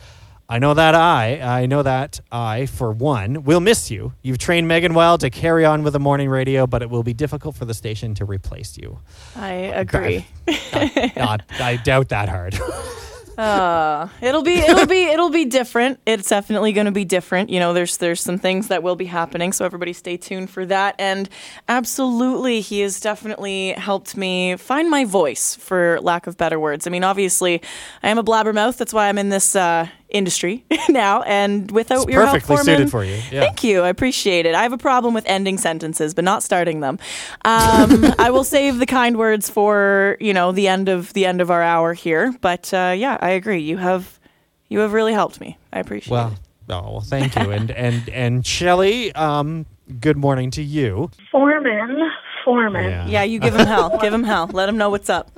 [0.51, 4.14] I know that I, I know that I, for one, will miss you.
[4.22, 7.14] You've trained Megan well to carry on with the morning radio, but it will be
[7.14, 8.98] difficult for the station to replace you.
[9.36, 10.26] I agree.
[11.14, 12.59] God, I doubt that hard.
[13.38, 16.01] Uh, it'll be it'll be it'll be different.
[16.05, 17.48] It's definitely going to be different.
[17.48, 20.66] You know, there's there's some things that will be happening, so everybody stay tuned for
[20.66, 20.96] that.
[20.98, 21.28] And
[21.68, 26.88] absolutely, he has definitely helped me find my voice, for lack of better words.
[26.88, 27.62] I mean, obviously,
[28.03, 28.76] I am a blabbermouth.
[28.76, 31.22] That's why I'm in this uh, industry now.
[31.22, 33.14] And without It's your help, perfectly Forman- suited for you.
[33.30, 33.40] Yeah.
[33.42, 33.82] Thank you.
[33.82, 34.54] I appreciate it.
[34.54, 36.98] I have a problem with ending sentences, but not starting them.
[37.44, 41.40] Um, I will save the kind words for you know the end of the end
[41.40, 42.34] of our hour here.
[42.40, 43.61] But uh, yeah, I agree.
[43.61, 44.18] You have
[44.68, 45.58] you have really helped me.
[45.72, 46.72] I appreciate Well, it.
[46.72, 47.50] oh, well, thank you.
[47.50, 49.66] And and and Shelly, um,
[50.00, 51.11] good morning to you.
[51.32, 52.11] Forman,
[52.44, 53.08] Forman.
[53.08, 53.98] Yeah, you give him hell.
[54.02, 54.48] give him hell.
[54.52, 55.30] Let him know what's up.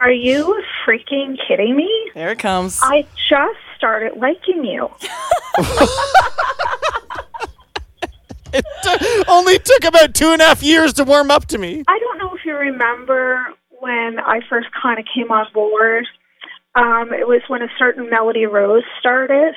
[0.00, 1.88] Are you freaking kidding me?
[2.14, 2.78] There it comes.
[2.82, 4.90] I just started liking you.
[8.52, 11.84] It only took about two and a half years to warm up to me.
[11.88, 16.04] I don't know if you remember when I first kind of came on board.
[16.74, 19.54] Um, it was when a certain Melody Rose started,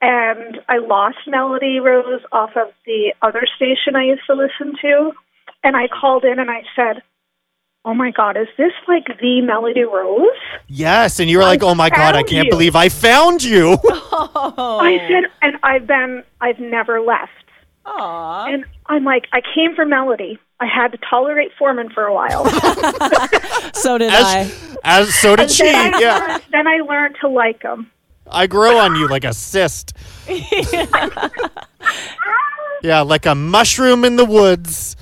[0.00, 5.12] and I lost Melody Rose off of the other station I used to listen to.
[5.64, 7.02] And I called in and I said,
[7.84, 10.28] Oh my God, is this like the Melody Rose?
[10.66, 12.50] Yes, and you were like, "Oh my god, I can't you.
[12.50, 13.78] believe I found you."
[14.20, 14.80] Oh.
[14.80, 17.30] I said, and I've been, I've never left.
[17.86, 18.52] Aww.
[18.52, 20.38] And I'm like, I came for Melody.
[20.58, 22.44] I had to tolerate Forman for a while.
[23.74, 24.50] so did As- I.
[24.82, 25.62] As so did And she.
[25.64, 27.90] then I, Yeah, learned, then I learned to like him.
[28.28, 29.92] I grow on you like a cyst.
[30.28, 31.28] yeah.
[32.82, 34.96] Yeah, like a mushroom in the woods.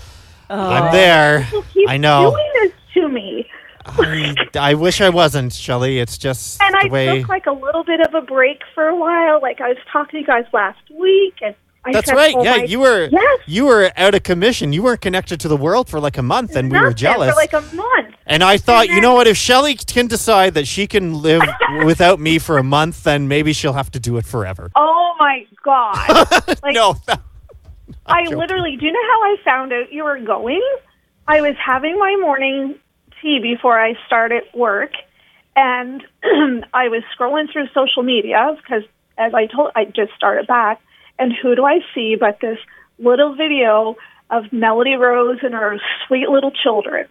[0.51, 0.93] I'm oh.
[0.93, 1.49] there.
[1.89, 2.31] I know.
[2.31, 3.49] doing this to me.
[3.89, 5.99] I, I wish I wasn't, Shelly.
[6.01, 7.21] It's just And I way.
[7.21, 9.41] took like a little bit of a break for a while.
[9.41, 12.35] Like I was talking to you guys last week, and I That's right.
[12.37, 14.73] "Oh yeah, my- you were yes, you were out of commission.
[14.73, 17.31] You weren't connected to the world for like a month, and we were jealous.
[17.31, 18.15] for like a month.
[18.27, 19.29] and I thought, you know what?
[19.29, 21.43] If Shelly can decide that she can live
[21.85, 24.73] without me for a month, then maybe she'll have to do it forever.
[24.75, 26.27] Oh my god!
[26.63, 26.97] Like, no,
[28.09, 28.77] I literally.
[28.77, 30.63] Do you know how I found out you were going?
[31.29, 32.77] I was having my morning
[33.21, 34.93] tea before I started work,
[35.57, 36.03] and
[36.73, 38.83] I was scrolling through social media because,
[39.19, 40.81] as I told, I just started back.
[41.19, 42.59] And who do I see but this
[42.99, 43.97] little video
[44.31, 47.07] of Melody Rose and her sweet little children?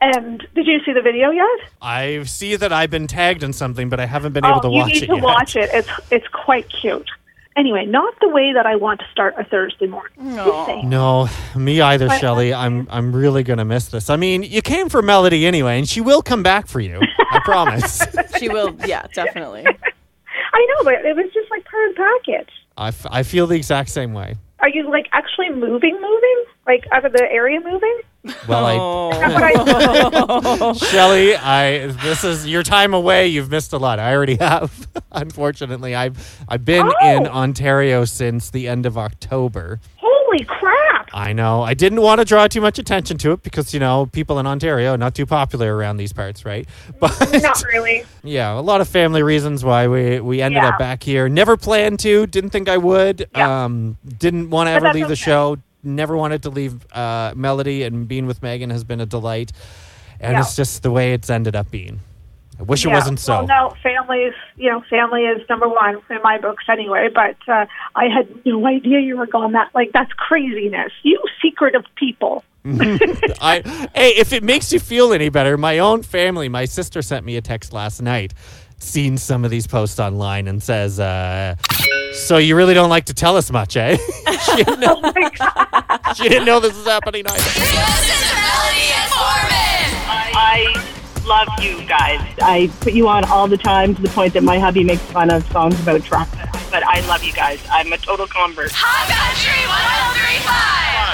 [0.00, 1.70] And did you see the video yet?
[1.80, 4.68] I see that I've been tagged in something, but I haven't been oh, able to
[4.68, 5.22] oh, you watch need it to yet.
[5.22, 5.70] watch it.
[5.72, 7.08] It's it's quite cute.
[7.56, 10.12] Anyway, not the way that I want to start a Thursday morning.
[10.36, 10.88] Just saying.
[10.90, 12.52] No, me either, uh, Shelly.
[12.52, 14.10] I'm I'm really gonna miss this.
[14.10, 17.00] I mean, you came for Melody anyway, and she will come back for you.
[17.30, 18.02] I promise.
[18.38, 19.64] She will, yeah, definitely.
[20.52, 22.50] I know, but it was just like part of the package.
[22.76, 24.36] I, f- I feel the exact same way.
[24.60, 26.44] Are you like actually moving, moving?
[26.66, 28.00] Like out of the area moving?
[28.48, 28.76] Well, I
[29.18, 33.28] I, Shelly, I this is your time away.
[33.28, 33.98] You've missed a lot.
[33.98, 34.88] I already have.
[35.12, 39.80] Unfortunately, I've I've been in Ontario since the end of October.
[39.98, 41.08] Holy crap!
[41.12, 41.62] I know.
[41.62, 44.46] I didn't want to draw too much attention to it because you know people in
[44.46, 46.68] Ontario are not too popular around these parts, right?
[46.98, 48.04] But Not really.
[48.24, 50.70] yeah, a lot of family reasons why we we ended Yeah.
[50.70, 51.28] up back here.
[51.28, 52.26] Never planned to.
[52.26, 53.34] Didn't think I would.
[53.36, 55.56] Um, didn't want to ever leave the show.
[55.86, 59.52] Never wanted to leave uh, Melody, and being with Megan has been a delight.
[60.20, 60.40] And Yeah.
[60.40, 62.00] it's just the way it's ended up being.
[62.58, 63.44] I wish it wasn't so.
[63.44, 67.08] Well, no, family is you know family is number one in my books anyway.
[67.14, 69.52] But uh, I had no idea you were gone.
[69.52, 70.90] That like that's craziness.
[71.02, 72.42] You secretive people.
[72.64, 73.62] I
[73.94, 77.36] hey, if it makes you feel any better, my own family, my sister sent me
[77.36, 78.32] a text last night,
[78.78, 81.56] seen some of these posts online, and says, uh,
[82.12, 83.96] "So you really don't like to tell us much, eh?"
[84.44, 85.00] she, didn't know,
[86.14, 87.42] she didn't know this was happening either.
[90.38, 90.96] I
[91.26, 92.20] love you guys.
[92.40, 95.30] I put you on all the time to the point that my hubby makes fun
[95.30, 96.30] of songs about trucks.
[96.70, 97.60] But I love you guys.
[97.70, 98.72] I'm a total convert.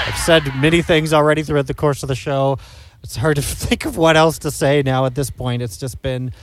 [0.07, 2.57] I've said many things already throughout the course of the show.
[3.03, 5.61] It's hard to think of what else to say now at this point.
[5.61, 6.33] It's just been, it,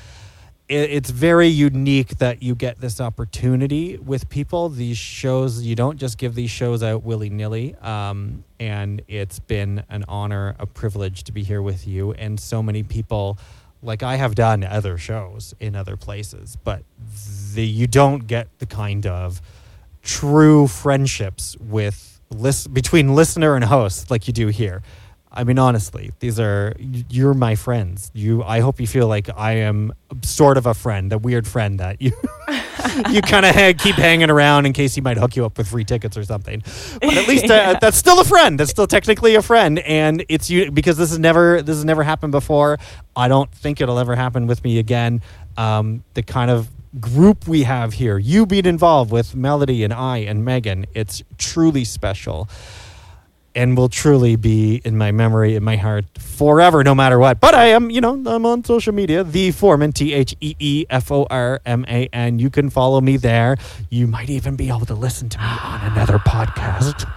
[0.70, 4.68] it's very unique that you get this opportunity with people.
[4.68, 7.74] These shows, you don't just give these shows out willy nilly.
[7.76, 12.62] Um, and it's been an honor, a privilege to be here with you and so
[12.62, 13.36] many people.
[13.82, 16.84] Like I have done other shows in other places, but
[17.54, 19.42] the, you don't get the kind of
[20.02, 24.82] true friendships with lis- between listener and host like you do here.
[25.32, 28.10] I mean, honestly, these are you're my friends.
[28.14, 31.78] You, I hope you feel like I am sort of a friend, a weird friend
[31.78, 32.10] that you
[33.10, 35.68] you kind of ha- keep hanging around in case he might hook you up with
[35.68, 36.64] free tickets or something.
[37.00, 38.58] But at least uh, that's still a friend.
[38.58, 42.02] That's still technically a friend, and it's you because this has never this has never
[42.02, 42.78] happened before.
[43.14, 45.20] I don't think it'll ever happen with me again.
[45.56, 46.68] Um, the kind of
[46.98, 51.84] group we have here, you being involved with Melody and I and Megan, it's truly
[51.84, 52.48] special
[53.54, 57.40] and will truly be in my memory, in my heart forever, no matter what.
[57.40, 60.86] But I am, you know, I'm on social media, the Forman, T H E E
[60.90, 62.38] F O R M A N.
[62.38, 63.56] You can follow me there.
[63.90, 67.10] You might even be able to listen to me on another podcast.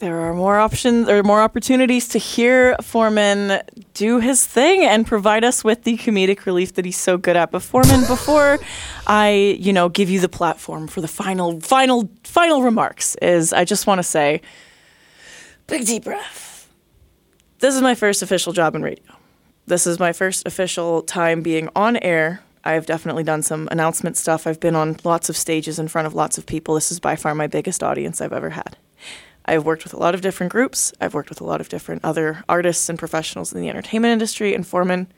[0.00, 3.60] There are more options, there are more opportunities to hear Forman
[3.94, 7.50] do his thing and provide us with the comedic relief that he's so good at.
[7.50, 8.60] But Forman, before
[9.08, 13.64] I, you know, give you the platform for the final, final, final remarks, is I
[13.64, 14.40] just want to say,
[15.68, 16.68] big deep breath.
[17.60, 19.04] This is my first official job in radio.
[19.66, 22.42] This is my first official time being on air.
[22.64, 24.46] I've definitely done some announcement stuff.
[24.46, 26.74] I've been on lots of stages in front of lots of people.
[26.74, 28.78] This is by far my biggest audience I've ever had.
[29.44, 30.92] I've worked with a lot of different groups.
[31.00, 34.54] I've worked with a lot of different other artists and professionals in the entertainment industry.
[34.54, 35.12] And Forman,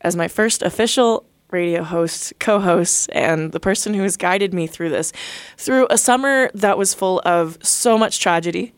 [0.00, 4.66] as my first official radio host, co host, and the person who has guided me
[4.68, 5.12] through this,
[5.56, 8.72] through a summer that was full of so much tragedy,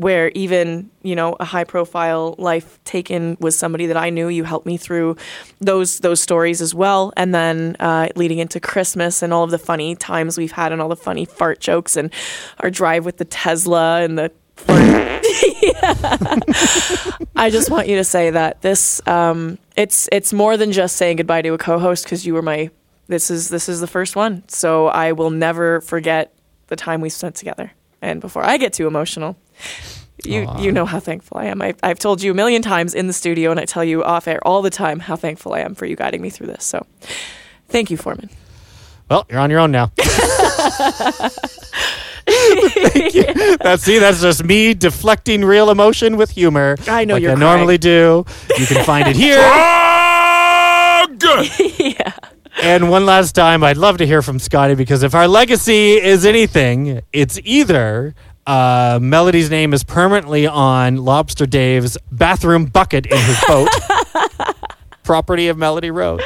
[0.00, 4.28] where even, you know, a high profile life taken was somebody that I knew.
[4.28, 5.16] You helped me through
[5.60, 7.12] those those stories as well.
[7.16, 10.80] And then uh, leading into Christmas and all of the funny times we've had and
[10.80, 12.10] all the funny fart jokes and
[12.60, 14.32] our drive with the Tesla and the.
[17.36, 21.16] I just want you to say that this um, it's it's more than just saying
[21.16, 22.70] goodbye to a co-host because you were my
[23.06, 24.48] this is this is the first one.
[24.48, 26.34] So I will never forget
[26.68, 27.72] the time we spent together.
[28.02, 29.36] And before I get too emotional,
[30.24, 31.62] you you know how thankful I am.
[31.62, 34.28] I, I've told you a million times in the studio, and I tell you off
[34.28, 36.64] air all the time how thankful I am for you guiding me through this.
[36.64, 36.86] So
[37.68, 38.30] thank you, Forman.
[39.08, 39.90] Well, you're on your own now.
[42.30, 43.56] Thank you.
[43.56, 46.76] That's see, that's just me deflecting real emotion with humor.
[46.86, 48.24] I know like you're I normally do.
[48.56, 49.40] You can find it here.
[51.78, 52.12] yeah.
[52.62, 56.24] And one last time, I'd love to hear from Scotty because if our legacy is
[56.24, 58.14] anything, it's either
[58.50, 63.68] uh, Melody's name is permanently on Lobster Dave's bathroom bucket in his boat,
[65.04, 66.20] property of Melody Rose,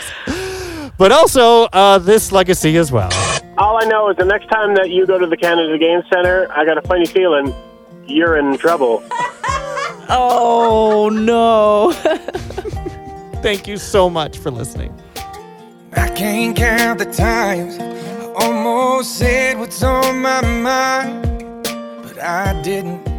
[0.96, 3.10] but also uh, this legacy as well.
[3.58, 6.50] All I know is the next time that you go to the Canada Game Center,
[6.50, 7.54] I got a funny feeling
[8.06, 9.02] you're in trouble.
[10.06, 11.92] Oh no.
[13.42, 14.94] Thank you so much for listening.
[15.96, 21.33] I can't count the times I almost said what's on my mind, but
[22.24, 23.13] I didn't.